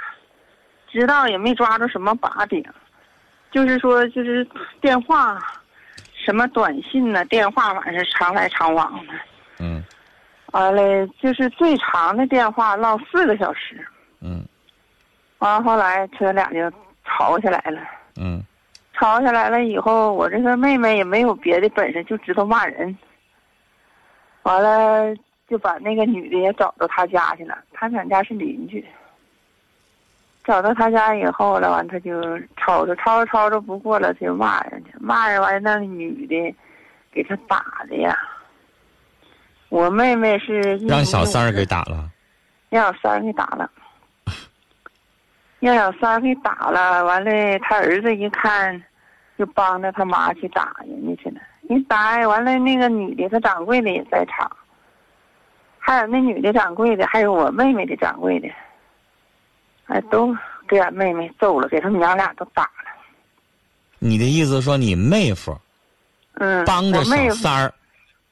[0.89, 2.65] 知道也没抓住什么把柄，
[3.51, 4.47] 就是说就是
[4.81, 5.39] 电话，
[6.15, 9.13] 什么短信呢，电话反正常来常往的。
[9.59, 9.83] 嗯。
[10.53, 13.87] 完了，就是最长的电话唠四个小时。
[14.21, 14.45] 嗯。
[15.39, 16.71] 完后来，他俩就
[17.05, 17.81] 吵起来了。
[18.21, 18.43] 嗯。
[18.93, 22.97] 吵起来了以后，我这个妹妹也没有别的本事，就知道骂人。
[24.43, 25.15] 完了，
[25.49, 28.85] 就把那个女的也找到他家去了，他两家是邻居。
[30.43, 36.55] 找到他家以后了，完他就吵着吵着吵着不过了，他就骂人去，骂人完那女的
[37.13, 38.19] 给他打的呀。
[39.71, 42.11] 我妹妹是让小三儿给打了，
[42.69, 43.71] 让小三儿给打了，
[45.61, 47.05] 让小三儿给打了。
[47.05, 48.83] 完了，他儿子一看，
[49.39, 51.41] 就帮着他妈去打人家去了。
[51.69, 54.51] 一打完了，那个女的，她掌柜的也在场，
[55.79, 58.49] 还有那女的掌柜的，还有我妹妹的掌柜的，
[59.87, 62.71] 哎，都给俺妹妹揍了，给他们娘俩都打了。
[64.01, 65.57] 你的意思说你妹夫
[66.35, 67.73] 嗯，帮着小三儿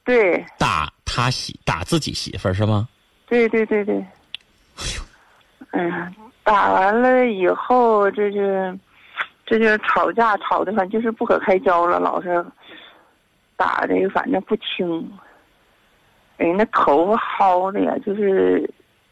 [0.03, 2.87] 对打他媳打自己媳妇儿是吗？
[3.27, 4.05] 对对对对。
[5.71, 6.11] 哎呀，
[6.43, 8.39] 打完了以后，这就
[9.45, 12.43] 这就吵架，吵的反正就是不可开交了，老是
[13.57, 15.11] 打的反正不轻。
[16.37, 18.67] 人那头发薅的呀，就是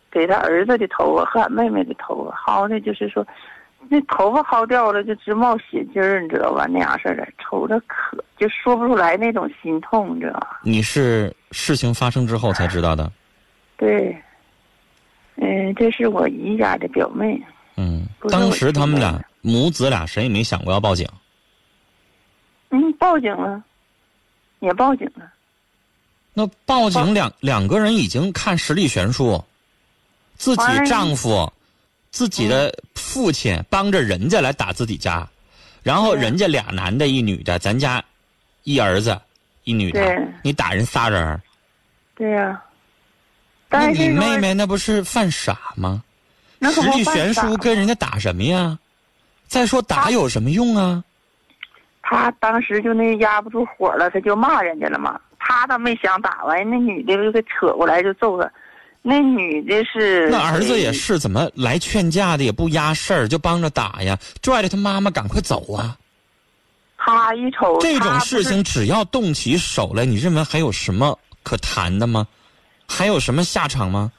[0.09, 3.27] 给他儿子的头发和俺妹妹的头发薅的，就是说
[3.89, 6.65] 那头发薅掉了就直冒血筋儿，你知道吧？
[6.69, 10.59] 那样式的，瞅着可就说不出来那种心痛，你知道吧？
[10.63, 13.11] 你是事情发生之后才知道的？
[13.77, 14.15] 对，
[15.35, 17.41] 嗯，这是我姨家的表妹。
[17.75, 21.07] 嗯，当时他们俩母子俩谁也没想过要报警。
[22.69, 23.63] 嗯，报警了，
[24.59, 25.31] 也报警了。
[26.33, 29.43] 那报警两两个人已经看实力悬殊，
[30.35, 31.51] 自己哎丈夫、
[32.11, 35.27] 自己的父亲帮着人家来打自己家，
[35.83, 38.03] 然后人家俩男的一女的，咱家
[38.63, 39.19] 一儿子
[39.63, 41.41] 一女的，你打人仨人，
[42.15, 42.61] 对呀、
[43.69, 46.03] 那但你妹妹那不是犯傻吗？
[46.61, 48.77] 实力悬殊，跟人家打什么呀？
[49.45, 51.03] 再说打有什么用啊？
[52.01, 55.19] 他当时就那压不住火了，他就骂人家了嘛。
[55.39, 58.51] 他倒没想打完，那女的就给扯过来就揍他。
[59.09, 65.97] 那女的是那儿子也是怎么来劝架的，也不压事儿，就帮着打呀，拽着他妈妈赶快走啊！
[66.97, 72.27] 他一瞅这种事情只要动起手来，你认为还有什么可谈的吗？
[72.85, 74.11] 还有什么下场吗？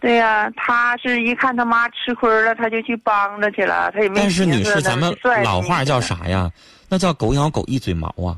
[0.00, 6.52] 对呀、他是一看他妈吃亏了，他就去帮着去了，他也没但是女士，咱们老话叫啥呀？
[6.90, 8.36] 那叫狗咬狗一嘴毛啊！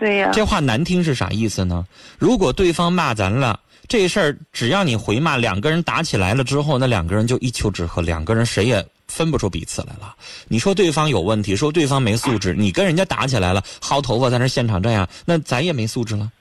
[0.00, 1.86] 对呀、这话难听是啥意思呢？
[2.18, 10.14] 如果对方骂咱了，这事儿只要你回骂，两个人打起来了之后，那两个人就一丘之貉，两个人谁也分不出彼此来了。
[10.48, 16.32] 你说对方有问题，说对方没素质，你跟人家打起来了，薅头发在那现场这样，那咱也没素质了。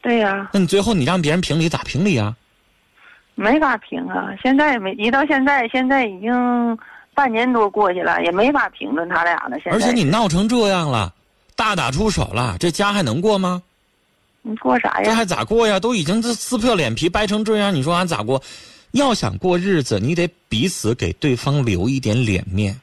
[0.00, 2.36] 对呀、那你最后你让别人评理咋评理啊？
[3.34, 4.28] 没法评啊！
[4.40, 6.78] 现在也没一到现在，现在已经
[7.14, 9.58] 半年多过去了，也没法评论他俩了。
[9.62, 11.12] 现在而且你闹成这样了，
[11.56, 13.62] 大打出手了，这家还能过吗？
[14.42, 15.02] 你过啥呀？
[15.02, 15.80] 这还咋过呀？
[15.80, 18.40] 都已经这撕破脸皮掰成这样，你说俺咋过？
[18.92, 22.80] 要想过日子，你得彼此给对方留一点脸面，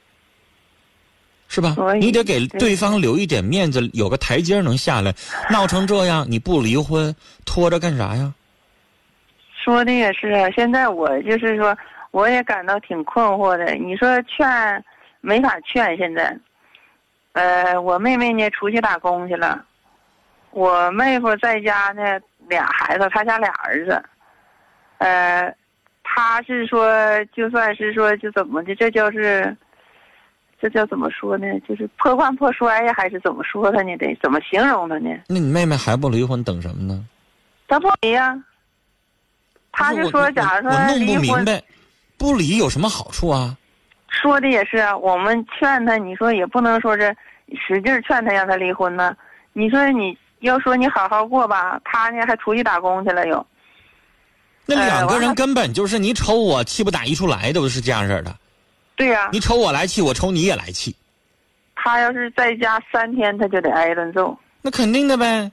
[1.48, 5.16] 是吧你得给对对方留一点面子，有个台阶能下来。
[5.50, 8.34] 闹成这样，你不离婚，拖着干啥呀？
[9.64, 11.76] 说的也是啊，现在我就是说，
[12.12, 13.74] 我也感到挺困惑的。
[13.76, 14.84] 你说劝，
[15.22, 15.96] 没法劝。
[15.98, 16.38] 现在，
[17.34, 19.64] 呃，我妹妹呢出去打工去了，
[20.52, 24.04] 我妹夫在家呢，俩孩子，他家俩儿子，
[25.00, 25.54] 呃，
[26.04, 26.94] 他是说，
[27.36, 29.56] 就算是说，就怎么的，这叫是，
[30.62, 31.48] 这叫怎么说呢？
[31.68, 33.98] 就是破罐破摔呀，还是怎么说他呢？
[33.98, 35.10] 得怎么形容他呢？
[35.28, 37.04] 那你妹妹还不离婚，等什么呢？
[37.68, 38.38] 他不离呀、
[39.72, 41.16] 他就说，假如说我我弄离婚。
[41.16, 41.64] 不明白，
[42.16, 43.58] 不离有什么好处啊？
[44.22, 47.14] 说的也是啊，我们劝他，你说也不能说是
[47.68, 49.16] 使劲劝他让他离婚呢。
[49.52, 53.46] 你说你要说你好好过吧，他呢还出去打工去了又。
[54.66, 58.34] 那呃两个人根本就是你瞅我气不打一处来，都是这样式的。
[58.96, 60.96] 对呀、你瞅我来气，我瞅你也来气，
[61.76, 64.38] 他要是在家三天，他就得挨一顿揍。
[64.62, 65.52] 那肯定的呗。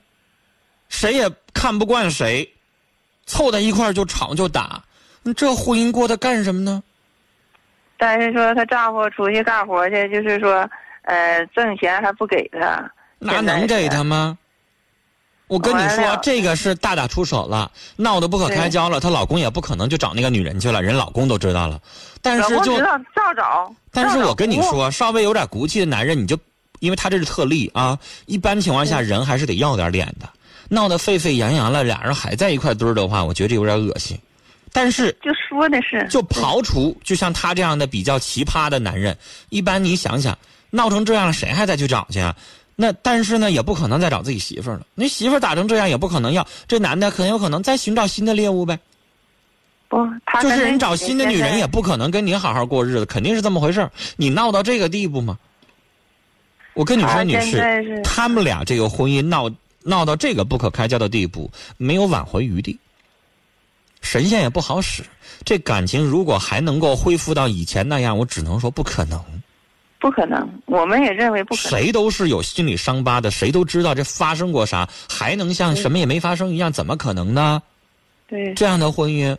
[0.90, 2.48] 谁也看不惯谁，
[3.24, 4.82] 凑在一块儿就吵就打，
[5.22, 6.82] 那这婚姻过得干什么呢？
[8.00, 10.68] 但是说她丈夫出去干活去，就是说，
[11.02, 12.90] 呃，挣钱还不给她。
[13.18, 14.38] 那能给她吗？
[15.48, 18.98] 我跟你说，这个是大打出手了，闹得不可开交了。
[19.00, 21.78] 她老公也不可能就找那个女人去了，人老公都知道了。
[22.22, 22.98] 但是就照找。
[23.14, 26.38] 照找但是我跟你，说，稍微有点骨气的男人，你就
[26.78, 30.26] 因为他这是特例啊，一般情况下人还是得要点脸的。
[30.68, 34.16] 闹得沸沸扬扬了，俩人还在一块堆儿的话，我觉得有点恶心。
[34.72, 39.16] 但是就说的是，就刨除，就像他这样的比较奇葩的男人，
[39.48, 40.36] 一般你想想，
[40.70, 42.34] 闹成这样了，谁还再去找去啊？
[42.76, 44.86] 那但是呢，也不可能再找自己媳妇儿了。
[44.94, 48.78] 那媳妇儿打成这样，也不可能要这男的，很有可能再寻找新的猎物呗。
[49.88, 55.36] 不，他就是人找新的女人，也不可能跟你好好过日子，肯定是这么回事儿你闹到这个地步吗？
[56.74, 59.50] 我跟你说，女士，他们俩这个婚姻闹
[59.82, 62.78] 闹到这个不可开交的地步，没有挽回余地。
[64.00, 65.02] 神仙也不好使，
[65.44, 69.22] 这感情如果还能够恢复到以前那样，我只能说不可能。
[69.98, 71.70] 不可能，我们也认为不可能。
[71.70, 76.72] 谁都是有心理伤疤的，谁都知道这发生过啥，还能像什么也没发生一样？
[76.72, 77.62] 怎么可能呢？
[78.26, 79.36] 对，这样的婚姻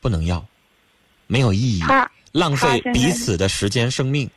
[0.00, 0.42] 不能要，
[1.26, 1.82] 没有意义，
[2.32, 4.30] 浪费彼此的时间、生命。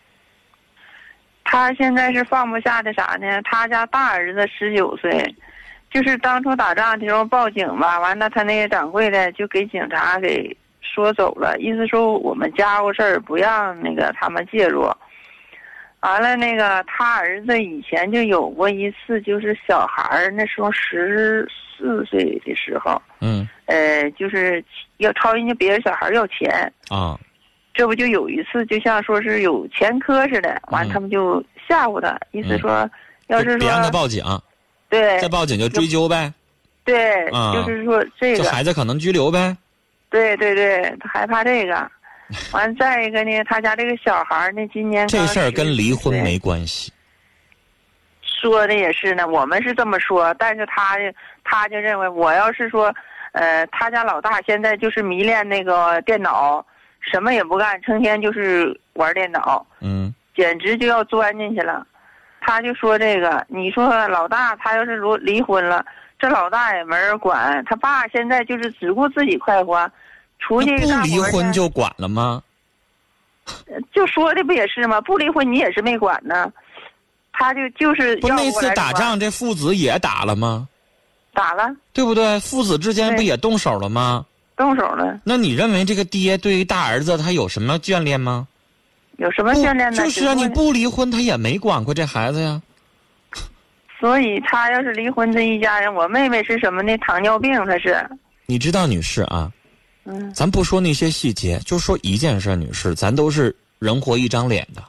[1.46, 3.42] 他现在是放不下的啥呢？
[3.44, 5.34] 他家大儿子十九岁，
[5.96, 14.92] 就是当初打仗的时候报警吧，完了他那个掌柜的就给警察给说走了，意思说我们家务事儿不让那个他们介入。
[16.02, 23.48] 完了，那个他儿子以前就有过一次，就是小孩儿那时候十四岁的时候，嗯。
[23.68, 24.62] 呃，就是
[24.98, 26.52] 要朝人家别人小孩要钱，
[26.90, 27.18] 啊，
[27.74, 32.88] 这不就有一次，就像说是有前科似的，完了他们就吓唬他，意思说，
[33.28, 34.22] 要是别让他报警，
[35.00, 36.34] 对再报警就追究呗，
[36.84, 39.56] 对，啊就是说这这个，孩子可能拘留呗。
[40.10, 41.92] 对对对，他害怕这个。
[42.52, 46.92] 完再一个呢，他家这个小孩儿呢，今年这事儿跟离婚没关系。
[48.24, 50.98] 说的也是呢，我们是这么说，但是他
[51.44, 52.94] 他就认为，我要是说，
[53.34, 56.66] 呃，他家老大现在就是迷恋那个电脑，
[57.00, 61.86] 什么也不干，成天就是玩电脑，嗯简直就要钻进去了。
[62.46, 65.84] 他就说这个，你说老大他要是如离婚了，
[66.20, 69.90] 这老大也没人管，他爸现在就是只顾自己快活，
[70.38, 72.44] 出去那不离婚就管了吗？
[73.92, 75.02] 就说的不也是吗？
[75.02, 76.52] 不离婚你也是没管呢，
[77.34, 80.68] 他就就是不那次打仗这父子也打了吗？
[81.34, 82.40] 打了，对不对？
[82.42, 84.24] 父子之间不也动手了吗？
[84.56, 88.48] 动手了，那你认为这个爹对于大儿子他有什么眷恋吗？
[89.18, 89.98] 有什么不训练呢？
[89.98, 92.62] 就是啊，你不离婚他也没管过这孩子呀。
[94.00, 96.96] 所以他要是离婚，这一家人，我妹妹是什么呢？
[96.98, 98.06] 糖尿病，她是，
[98.46, 99.50] 你知道，女士啊，
[100.04, 104.84] 嗯，咱不说那些细节，就说一件事，女士，咱都是人活一张脸的，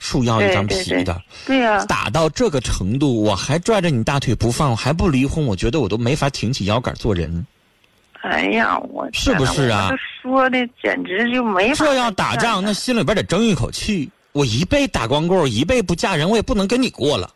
[0.00, 1.22] 树要一张皮的。
[1.46, 7.46] 对呀、打到这个程度，我还拽着你大腿不放，我还不离婚，我觉得我都没法挺起腰杆做人。
[8.22, 11.84] 哎呀，我是不是啊这说的简直就没法。
[11.84, 14.10] 这要打仗，那心里边得争一口气。
[14.32, 17.30] 我一辈打光棍，一辈不嫁人，我也不能跟你过了。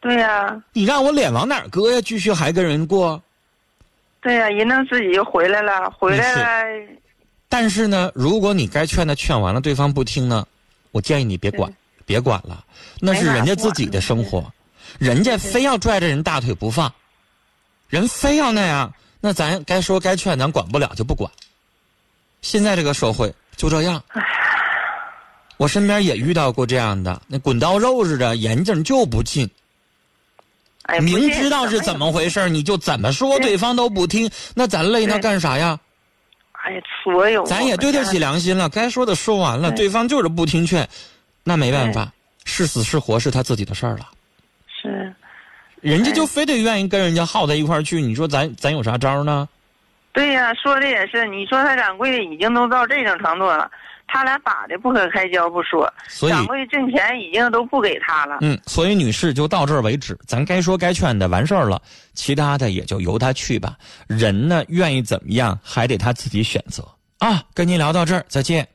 [0.00, 2.00] 对呀、你让我脸往哪儿搁呀？
[2.00, 3.20] 继续还跟人过？
[4.20, 6.88] 对呀、人能自己就回来了，回来了，
[7.48, 10.46] 但是呢，如果你该劝的劝完了，对方不听呢，
[10.90, 11.72] 我建议你别管，
[12.04, 12.64] 别管了，
[13.00, 14.44] 那是人家自己的生活，
[14.98, 16.92] 人家非要拽着人大腿不放，
[17.88, 21.30] 人非要那样，那咱该说该劝，咱管不了就不管。
[22.42, 24.02] 现在这个社会就这样，
[25.56, 29.50] 我身边也遇到过这样的，那滚刀肉似的，眼睛就不进。
[30.82, 35.78] 哎，明知道是怎么回事，你就怎么说，对方都不听，那咱累那干啥呀？
[36.52, 40.88] 哎呀，所有咱也对得起良心了，该说的说完了，对对方就是不听劝，
[41.44, 42.12] 那没办法，
[42.44, 44.08] 是死是活是他自己的事儿了。
[45.82, 49.48] 是，人家就非得愿意跟人家耗在一块儿去，你说咱咱有啥招呢？
[50.12, 51.26] 对呀、说的也是。
[51.26, 53.70] 你说他掌柜的已经都到这种程度了，
[54.08, 58.38] 他俩打的不可开交不说，所以，掌柜挣钱已经都不给他了。
[58.40, 61.80] 嗯，所以女士就到这儿为止，咱该说该劝的完事儿了，
[62.14, 63.76] 其他的也就由他去吧。
[64.08, 66.82] 人呢，愿意怎么样，还得他自己选择
[67.18, 67.42] 啊。
[67.54, 68.66] 跟您聊到这儿，再见。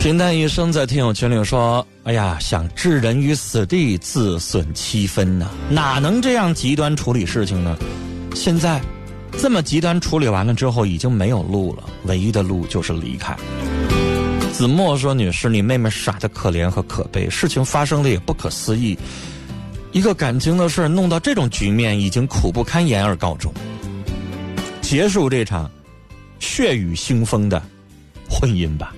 [0.00, 7.76] 平淡一生在听友群里说：“哎呀，想置人于死地，自损七分呐、哪能这样极端处理事情呢？
[8.34, 8.80] 现在
[9.38, 13.36] 这么极端处理完了之后，已经没有路了，唯一的路就是离开。”
[14.54, 18.98] 子墨说：“女士，你妹妹傻的可怜和可悲，事情发生的也不可思议。
[19.92, 23.52] 一个感情的事儿弄到这种局面，已经苦不堪言而告终。
[24.80, 25.70] 结束这场
[26.38, 27.62] 血雨腥风的
[28.30, 28.94] 婚姻吧。”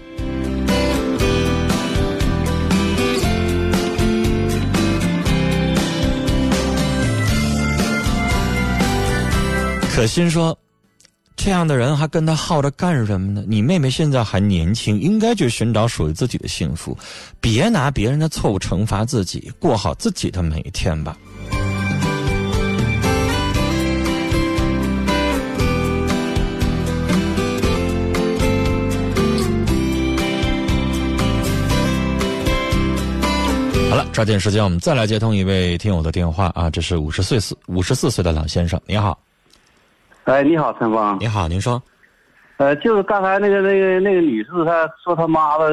[9.94, 10.58] 可心说
[11.36, 13.44] 这样的人还跟他耗着干什么呢？
[13.46, 16.96] 你妹妹现在还年轻应该去寻找属于自己的幸福
[17.42, 21.14] 别拿别人的错误惩罚自己过好自己的每一天吧。
[33.90, 39.18] 好了抓紧时间我们再来接通一位听友的电话啊这是五十岁四五十四岁的老先生你好。
[40.24, 41.16] 哎，你好，陈峰。
[41.18, 41.82] 你好，您说，
[42.56, 45.64] 呃，就是刚才那个那个那个女士，她说她妈妈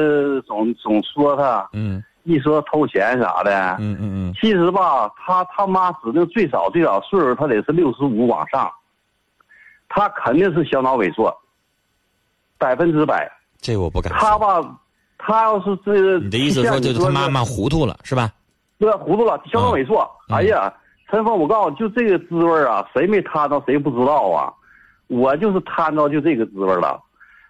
[0.46, 3.76] 总总说她，嗯一说偷钱啥的。
[3.78, 8.70] 嗯嗯嗯，其实吧，她她妈指定最少最少岁数，她得是六十五往上，
[9.88, 11.34] 她肯定是小脑萎缩，
[12.58, 13.30] 百分之百。
[13.60, 14.36] 这我不敢她。
[14.36, 14.60] 吧，
[15.16, 18.30] 她要是这，你的意思说就是他妈妈糊涂了是吧？
[18.78, 20.00] 对，糊涂了，小脑萎缩。
[20.28, 20.72] 嗯哎呀，
[21.10, 24.52] 陈峰，我告诉你，就这个滋味啊，谁没摊到，谁不知道啊。
[25.08, 27.00] 我就是摊到就这个滋味了。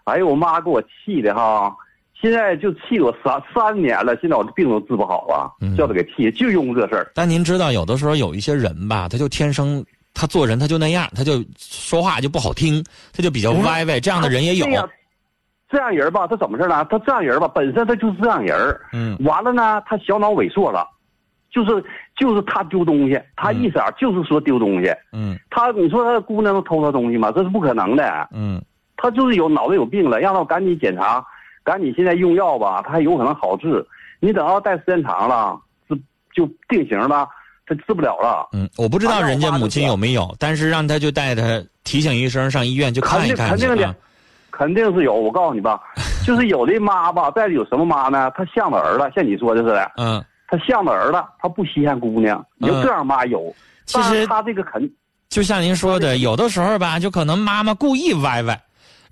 [0.05, 1.75] 哎呦，我妈给我气的哈，
[2.19, 7.13] 现在就气我三三年了，现在我这病都治不好啊，嗯叫他给气，就因为这事儿。
[7.15, 9.85] 但您知道，有的时候有一些人吧，他就天生
[10.15, 12.83] 他做人他就那样，他就说话就不好听，
[13.13, 14.73] 他就比较歪歪，这样的人也有这。
[14.73, 14.89] 样
[15.69, 16.85] 这样人吧，他怎么事呢？
[16.91, 18.81] 他这样人吧，本身他就是这样人。
[18.93, 20.85] 嗯完了呢，他小脑萎缩了，
[21.51, 21.85] 就是
[22.17, 24.93] 就是他丢东西，他一色儿就是说丢东西。
[25.13, 27.33] 嗯他你说他姑娘能偷他东西吗？
[27.35, 28.29] 这是不可能的。
[28.33, 28.63] 嗯
[28.97, 31.25] 他就是有脑子有病了，让他赶紧检查，
[31.65, 33.85] 赶紧现在用药吧，他还有可能好治。
[34.21, 35.99] 你等到待时间长了，治
[36.35, 37.27] 就定型了，
[37.67, 38.49] 他治不了了。
[38.53, 41.43] 嗯，我不知道人家母亲有没有，但是让他就带他
[41.83, 43.95] 提醒一声上医院去看一看去肯定肯定的啊。
[44.51, 45.15] 肯定是有。
[45.15, 45.81] 我告诉你吧，
[46.27, 48.31] 就是有的妈吧，再有什么妈呢？
[48.37, 52.45] 她向着儿子，像你说的似的，嗯，她向着儿子，他不稀罕姑娘。
[52.57, 53.55] 你就嗯这样妈有，
[53.87, 54.91] 其实他这个肯
[55.29, 58.61] 就像您说的，有的时候吧，就可能妈妈故意歪歪，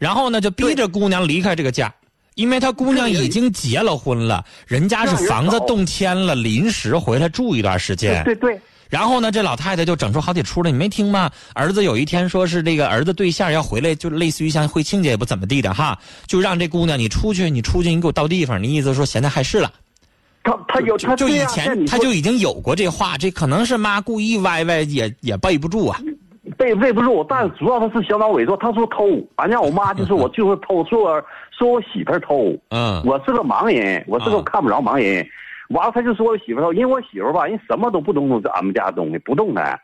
[0.01, 1.95] 然后呢就逼着姑娘离开这个家，
[2.34, 8.24] 因为他姑娘已经结了婚了，人家是房子动迁了，临时回来住一段时间。
[8.24, 8.61] 对对。
[8.89, 11.30] 然后呢，这老太太就整出好几出来，你没听吗？
[11.55, 19.70] 儿子有一天说是这个儿子对象要回来，就类似于像会亲家也不怎么地的哈，就让这姑娘你出去，你出去，你给我到地方，你意思说现在害事了。
[20.49, 26.01] 他他有他就以前他就已经有过这话，这可能是妈故意歪歪，也也背不住啊。
[26.57, 29.05] 背背不住，但主要他是小脑萎缩，他说偷，
[29.36, 35.24] 反正我妈就说我就是偷，说我说我媳妇偷，嗯我是个盲人，我是个啊看不着盲人，
[35.68, 39.78] 完了他就说我媳妇偷，因为我媳妇吧，人什么都不动这俺们家的东西，不动弹，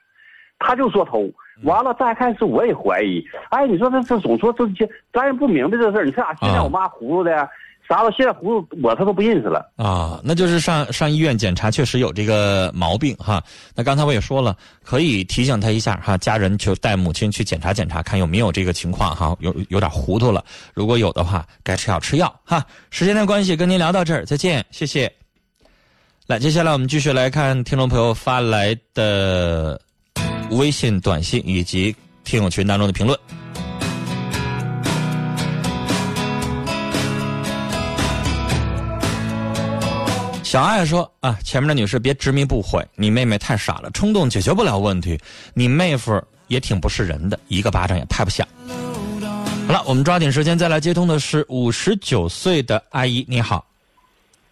[0.59, 1.31] 他就说偷，
[1.63, 7.49] 完了再开始我也怀疑，哎，你说这这总说这些，咱也不明白这事儿，你看现在我妈糊涂的，
[7.87, 9.71] 啥了，现在糊涂我他都不认识了。
[9.77, 13.43] 啊，那就是上上医院检查，确实有这个毛病哈。
[13.75, 20.43] 那刚才我也说了，可以提醒他一下哈，家人就带母亲去检查检查，看有没有这个情况哈，有有点糊涂了。
[20.73, 22.65] 如果有的话，该吃药吃药哈。
[22.91, 25.13] 时间的关系，跟您聊到这儿，再见，谢谢。
[26.27, 29.79] 来，接下来我们继续来看听众朋友发来的
[30.53, 33.19] 微信、短信以及听友群当中的评论。
[40.55, 45.19] 小爱说啊，前面的女士别执迷不悔，你妹妹太傻了，冲动解决不了问题，
[45.53, 48.47] 你妹夫也挺不是人的，一个巴掌也拍不响。
[49.67, 53.67] 好了，我们抓紧时间再来接通的是五十九岁的阿姨，你好，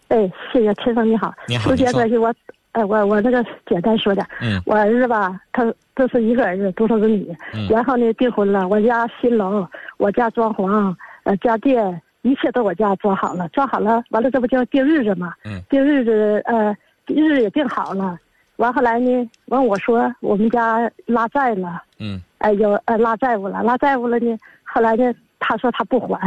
[0.09, 1.32] 哎，谢谢陈生，你好。
[1.46, 2.34] 你好你说时间关系，我，
[2.72, 4.26] 哎，我我那个简单说点。
[4.40, 7.32] 嗯我儿子吧，他这是一个儿子，独生子女。
[7.55, 9.64] 嗯然后呢，订婚了，我家新楼，
[9.98, 10.92] 我家装潢，
[11.22, 15.34] 呃，家电，一切都我家做好了，做好了，完了这不就定日子嘛？
[15.44, 16.74] 嗯定日子，呃，
[17.06, 18.18] 日子也定好了。
[18.56, 24.36] 完后来呢，完我说我们家拉债了，嗯哎，有呃拉债务了，拉债务了呢。
[24.62, 26.18] 后来呢，他说他不还，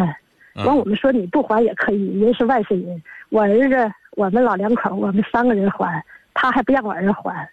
[0.55, 7.47] 嗯完我们说你不还也可以，人是外省人，我儿子我们老两口我们三个人还，他还不让我儿子还。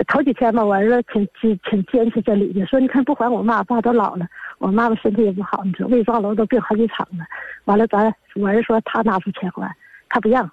[0.00, 4.26] 呃头几天吧，我儿子挺挺挺坚持这理的，说你看不还我妈爸都老了，
[4.56, 7.26] 我妈妈身体也不好，你说胃状瘘都病好几场了。
[7.66, 9.70] 完了咱我儿子说他拿出钱还，
[10.08, 10.50] 他不让，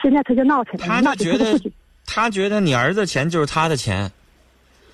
[0.00, 1.60] 现在他就闹起来他了，他就觉得
[2.06, 4.08] 他觉得你儿子钱就是他的钱，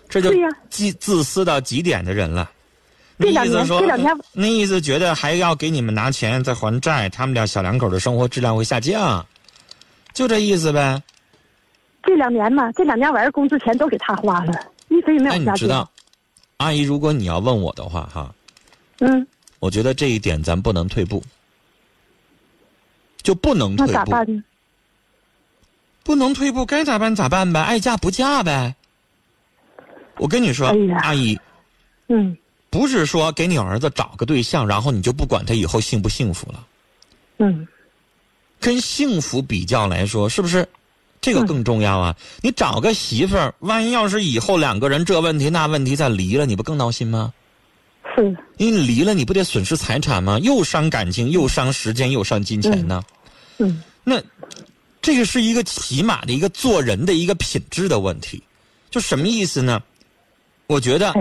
[0.09, 2.51] 这就对呀自自私到极点的人了。
[3.19, 3.83] 那意思说
[4.33, 9.27] 那意思觉得还要给你们拿钱再还债，他们俩小两口的生活质量会下降，
[10.15, 11.03] 就这意思呗。
[12.03, 14.53] 这两年嘛，这两年我儿子工资钱都给他花了，
[14.89, 15.53] 一分也没那有家借。
[15.53, 15.91] 你知道，
[16.57, 18.35] 阿姨，如果你要问我的话，哈，
[18.99, 19.27] 嗯，
[19.59, 21.23] 我觉得这一点咱不能退步，
[23.23, 24.43] 就不能退步，咋办呢？
[26.03, 28.75] 不能退步，该咋办咋办呗，爱嫁不嫁呗。
[30.17, 31.39] 我跟你说，哎阿姨，
[32.09, 32.37] 嗯
[32.71, 36.67] 不是说给你儿子找个对象，然后你就不管他以后幸不幸福了。
[37.39, 37.67] 嗯，
[38.61, 40.67] 跟幸福比较来说，是不是
[41.21, 42.17] 这个更重要啊？
[42.41, 47.33] 你找个媳妇儿，万一要是以后两个人这问题那问题再离了，你不更闹心吗？
[48.17, 50.39] 是，因为你离了，你不得损失财产吗？
[50.41, 53.03] 又伤感情，又伤时间，又伤金钱呢。
[53.59, 54.21] 嗯那
[55.03, 58.43] 这个是一个起码的一个做人的一个品质的问题。
[58.91, 59.81] 就什么意思呢？
[60.67, 61.15] 我觉得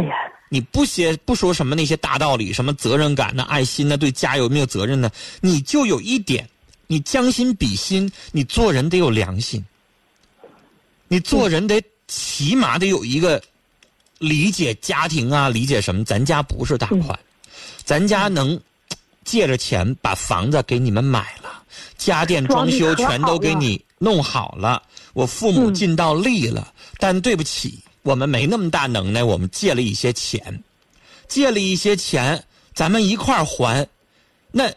[0.50, 5.12] 你不些不说什么那些大道理，什么责任感呢、爱心呢，对家有没有责任呢？
[5.41, 6.47] 你就有一点，
[6.88, 9.64] 你将心比心，你做人得有良心，
[11.10, 13.41] 你做人得起码得有一个
[14.20, 16.05] 理解家庭啊，理解什么？
[16.05, 17.20] 咱家不是大款，
[17.84, 18.57] 咱家能
[19.26, 21.64] 借着钱把房子给你们买了，
[21.97, 24.82] 家电装修全都给你弄好了，
[25.14, 30.64] 我父母尽到力了，但对不起，我们没那么大能耐，我们借了一些钱，
[31.28, 32.43] 借了一些钱，
[32.76, 33.88] 咱们一块儿还。
[34.51, 34.72] 那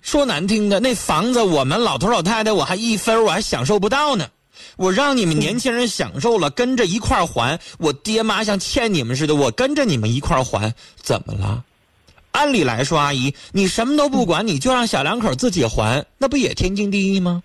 [0.00, 4.28] 说难听的，那房子我们老头老太太我还一分我还享受不到呢。
[4.76, 7.58] 我让你们年轻人享受了，跟着一块儿还。
[7.78, 11.64] 我爹妈像欠你们似的，我跟着你们一块儿还，怎么了？
[12.32, 17.42] 按理来说，阿姨，你什么都不管，你就让小两口自己还，那不也天经地义吗？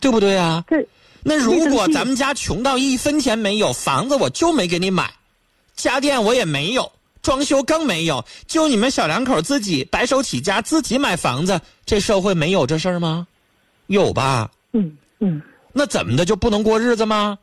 [0.00, 0.64] 对不对啊？
[0.68, 0.88] 对
[1.22, 5.12] 那如果咱们家穷到一分钱没有，房子我就没给你买，
[5.76, 6.90] 家电我也没有，
[7.20, 13.26] 装修更没有，就你们小两口自己白手起家，自己买房子，这社会没有这事儿吗？
[13.88, 14.50] 有吧？
[14.72, 15.42] 嗯嗯
[15.78, 17.38] 那怎么的就不能过日子吗？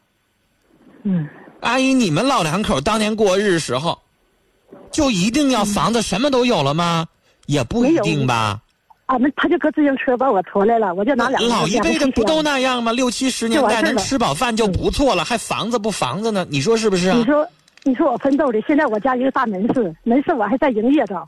[1.03, 1.25] 嗯，
[1.61, 3.97] 阿姨，你们老两口当年过日时候，
[4.91, 7.07] 就一定要房子什么都有了吗？
[7.45, 8.59] 也不一定吧。
[9.05, 12.91] 俺们他就搁自行车把我驮来了，我就拿两个老一辈的不都那样吗？
[12.91, 16.45] 六七十年代能吃饱饭就不错了，还房子不房子呢？
[16.49, 17.15] 你说是不是啊？
[17.15, 17.47] 你说，
[17.83, 21.23] 你说我奋斗的，现在我家一个大门市，门市我还在营业着，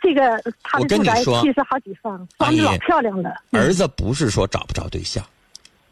[0.00, 3.34] 这个他我的住宅跟你说七十好几方，房子老漂亮了。
[3.50, 5.22] 儿子不是说找不着对象，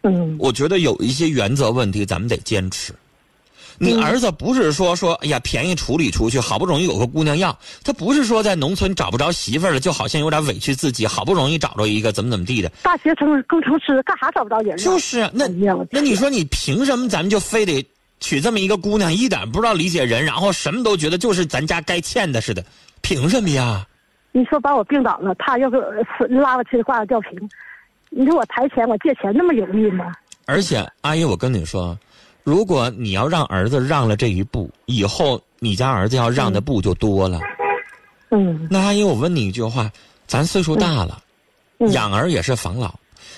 [0.02, 2.92] 嗯我觉得有一些原则问题咱们得坚持。
[3.80, 14.82] 你嗯儿子不是说说，哎呀，便宜处理出去，好不容易有个姑娘要，他不是说在农村找不着媳妇儿了，就好像有点委屈自己，好不容易找着一个怎么怎么地的，大学生工程师干啥找不着人呢？
[14.82, 15.46] 就是啊那
[15.90, 17.86] 那你说你凭什么咱们就非得
[18.18, 22.64] 娶这么一个姑娘，一点不知道理解人，然后什么都觉得就是咱家该欠的似的，
[23.00, 23.86] 凭什么呀？
[24.32, 25.76] 你说把我病倒了，他要是
[26.28, 27.30] 拉我去挂个吊瓶，
[28.10, 30.12] 你说我抬钱我借钱那么容易吗？
[30.46, 31.96] 而且，阿姨，我跟你说，
[32.42, 37.38] 如果你要让儿子让了这一步，以后你家儿子要让的步就多了。
[38.30, 39.90] 嗯那阿姨，我问你一句话，
[40.26, 41.22] 咱岁数大了，
[41.78, 42.94] 嗯养儿也是防老。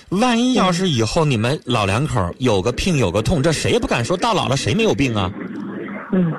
[0.09, 5.31] 万一要是以后你们老两口有个病有个痛，这谁也不敢说到老了谁没有病啊？
[6.13, 6.33] 嗯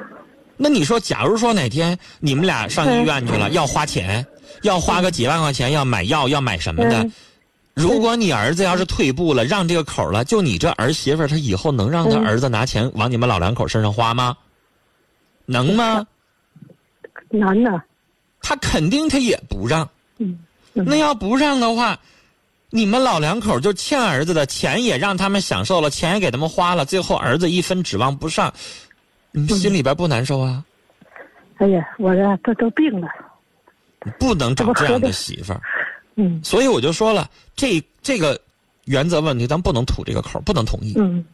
[0.56, 4.24] 那你说，假如说哪天你们俩上医院去了，要花钱，
[4.62, 7.12] 要花个几万块钱，要买药，要买什么的嗯。
[7.74, 14.36] 如果你儿子要是退步了，让这个口了，就你这儿媳妇儿，她以后能让她嗯儿子拿钱往你们老两口身上花吗？
[15.46, 16.06] 能吗？
[17.30, 17.82] 难呐。
[18.42, 19.88] 他肯定他也不让。
[20.18, 20.38] 嗯
[20.74, 21.98] 嗯那要不让的话，
[22.70, 28.52] 你们老两口就欠儿子的钱也让他们享受了，钱也给他们花了，最后儿子一分指望不上，
[29.30, 30.64] 你心里边不难受啊？
[31.58, 33.08] 哎呀，我这都都病了。
[34.18, 35.60] 不能找这样的媳妇儿。
[36.16, 38.40] 嗯所以我就说了，这这个
[38.84, 41.24] 原则问题，咱不能吐这个口，不能同意，嗯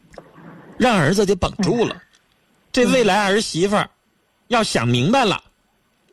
[0.78, 2.00] 让儿子得绷住了。
[2.70, 3.88] 这未来儿媳妇儿
[4.48, 5.42] 要想明白了，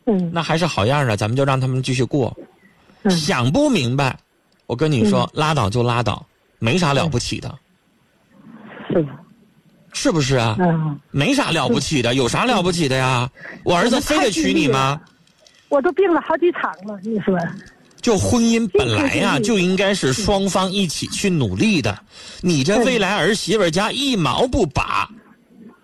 [0.06, 2.36] 嗯那还是好样的，咱们就让他们继续过。
[2.38, 4.18] 嗯想不明白，
[4.66, 6.26] 我跟你说，拉倒就拉倒，
[6.58, 7.56] 没啥了不起的，
[8.90, 9.08] 是
[9.94, 10.56] 是不是啊？
[10.60, 13.30] 嗯，没啥了不起的，有啥了不起的呀？
[13.64, 15.00] 我儿子非得娶你吗？
[15.70, 17.38] 我都病了好几场了，你说。
[18.06, 21.98] 就婚姻本来呀、就应该是双方一起去努力的。
[22.40, 25.10] 你这未来儿媳妇家一毛不拔，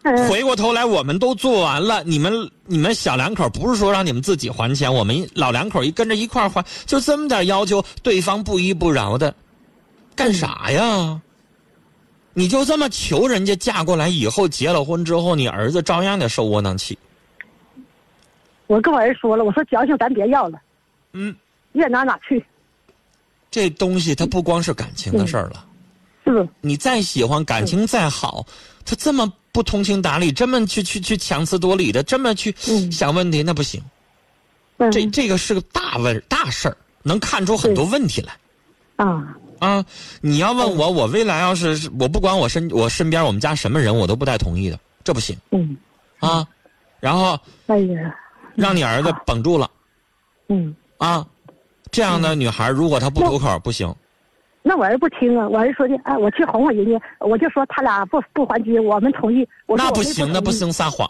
[0.03, 2.32] 嗯回过头来我们都做完了，你们
[2.67, 9.34] 你们小两口不是说让你们自己还钱，我们老两口一跟着一块儿还，就这么点要求，对方不依不饶的，
[10.15, 11.19] 干啥呀？
[12.36, 16.95] 你就这么求人家嫁过来以后结了婚之后，你儿子照样得受窝囊气。
[18.67, 20.61] 我跟我儿说了，我说矫情咱别要了，
[21.13, 21.36] 嗯，
[21.74, 22.45] 愿拿哪去，
[23.49, 25.65] 这东西它不光是感情的事儿了。
[26.24, 26.47] 是不？
[26.61, 28.45] 你再喜欢，感情再好，
[28.86, 33.82] 他这么不通情达理，这么去去去强词夺理的，这么去嗯想问题，那不行。
[34.78, 38.36] 嗯这这个是个大问大事儿，能看出很多问题来
[38.95, 39.86] 啊，啊！
[40.22, 45.78] 你要问我，我未来要是我不管我身我身边我们家什么人，我都不带同意的，这不行嗯，
[46.17, 46.47] 啊！
[46.99, 48.15] 然后哎呀，
[48.55, 49.69] 让你儿子绷住了
[50.49, 51.28] 嗯，啊！
[51.91, 53.93] 这样的女孩，如果她不吐口，不行。
[54.63, 59.47] 那我儿不听啊，我儿说的，哎，我去哄哄人家，我就说他俩不不还击，我们同意。
[59.67, 60.51] 那不行，那不。
[60.51, 61.09] 行，撒谎，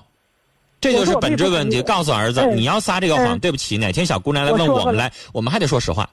[0.79, 1.81] 这就是本质问题。
[1.81, 6.09] 告诉儿子，嗯你要撒这个谎，嗯对不起，哪天小姑娘来问我们来，我们还得说实话。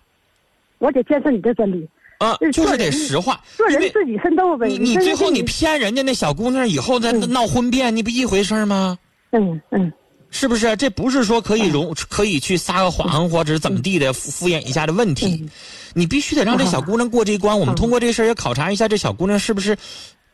[0.79, 1.89] 我得坚持你的真理。
[2.19, 3.41] 啊，就是得实话。
[3.57, 4.67] 做人自己奋斗呗。
[4.67, 8.99] 你你最后你骗人家那小姑娘，以后再闹婚变，你不一回事吗？
[9.31, 9.93] 嗯嗯。
[10.31, 10.77] 是不是？
[10.77, 15.49] 这不是说可以容可以去撒个谎或者是怎么地的敷敷衍一下的问题，
[15.95, 17.59] 你必须得让这小姑娘过这一关。
[17.59, 19.77] 我们通过这事儿也考察一下这小姑娘是不是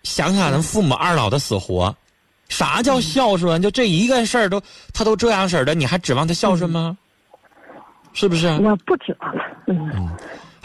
[0.02, 1.94] 想想咱父母二老的死活。
[2.48, 3.62] 啥叫孝顺？
[3.62, 4.60] 就这一个事儿都
[4.92, 6.96] 她都这样式儿的，你还指望她孝顺吗？
[8.12, 8.48] 是不是？
[8.58, 9.42] 我不指望了。
[9.66, 10.08] 嗯。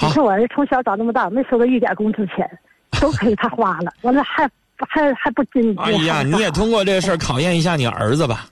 [0.01, 2.49] 你看我儿子从小长那么大，没收过一点工资钱，
[2.99, 5.73] 都给他花了，完了还还还不尽。
[5.79, 8.45] 哎呀，你也通过这事儿考验一下你儿子吧。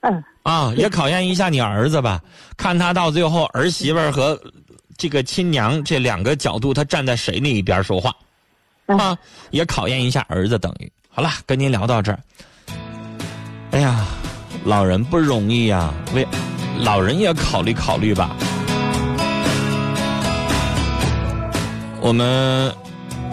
[0.00, 2.20] 嗯啊，也考验一下你儿子吧，
[2.56, 4.40] 看他到最后儿媳妇儿和
[4.96, 8.14] 这个亲娘这两个角度，他站在谁那一边说话
[8.86, 9.18] 啊？
[9.50, 12.18] 也考验一下儿子，等于好了，跟您聊到这儿。
[13.72, 14.06] 哎呀，
[14.64, 16.26] 老人不容易呀，为
[16.78, 18.34] 老人也考虑考虑吧。
[22.00, 22.72] 我们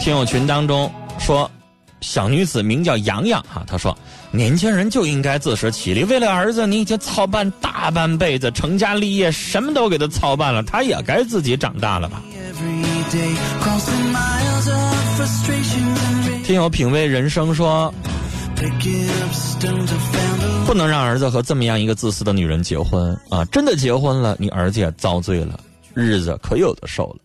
[0.00, 1.48] 听友群当中说，
[2.00, 3.96] 小女子名叫洋洋哈，她说。
[4.36, 6.04] 年轻人就应该自食其力。
[6.04, 12.22] 为了儿子，你已经操办大半辈子，成家立业，什么都给他操办了，他也该自己长大了吧？
[16.44, 17.92] 听友品味人生说，
[20.66, 23.42] 不能让儿子和这么样一个自私的女人结婚啊！
[23.46, 25.58] 真的结婚了，你儿子也遭罪了，
[25.94, 27.16] 日子可有的受了。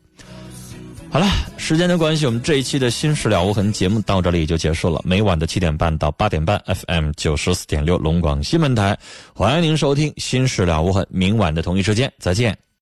[1.13, 5.01] 好了，时间的关系，我们这一期的《新事了无痕》节目到这里就结束了。
[5.03, 8.97] 每晚的七点半到八点半，FM 九十四点六龙广新闻台，
[9.35, 11.03] 欢迎您收听《新事了无痕》。
[11.09, 12.61] 明晚的同一时间，再见。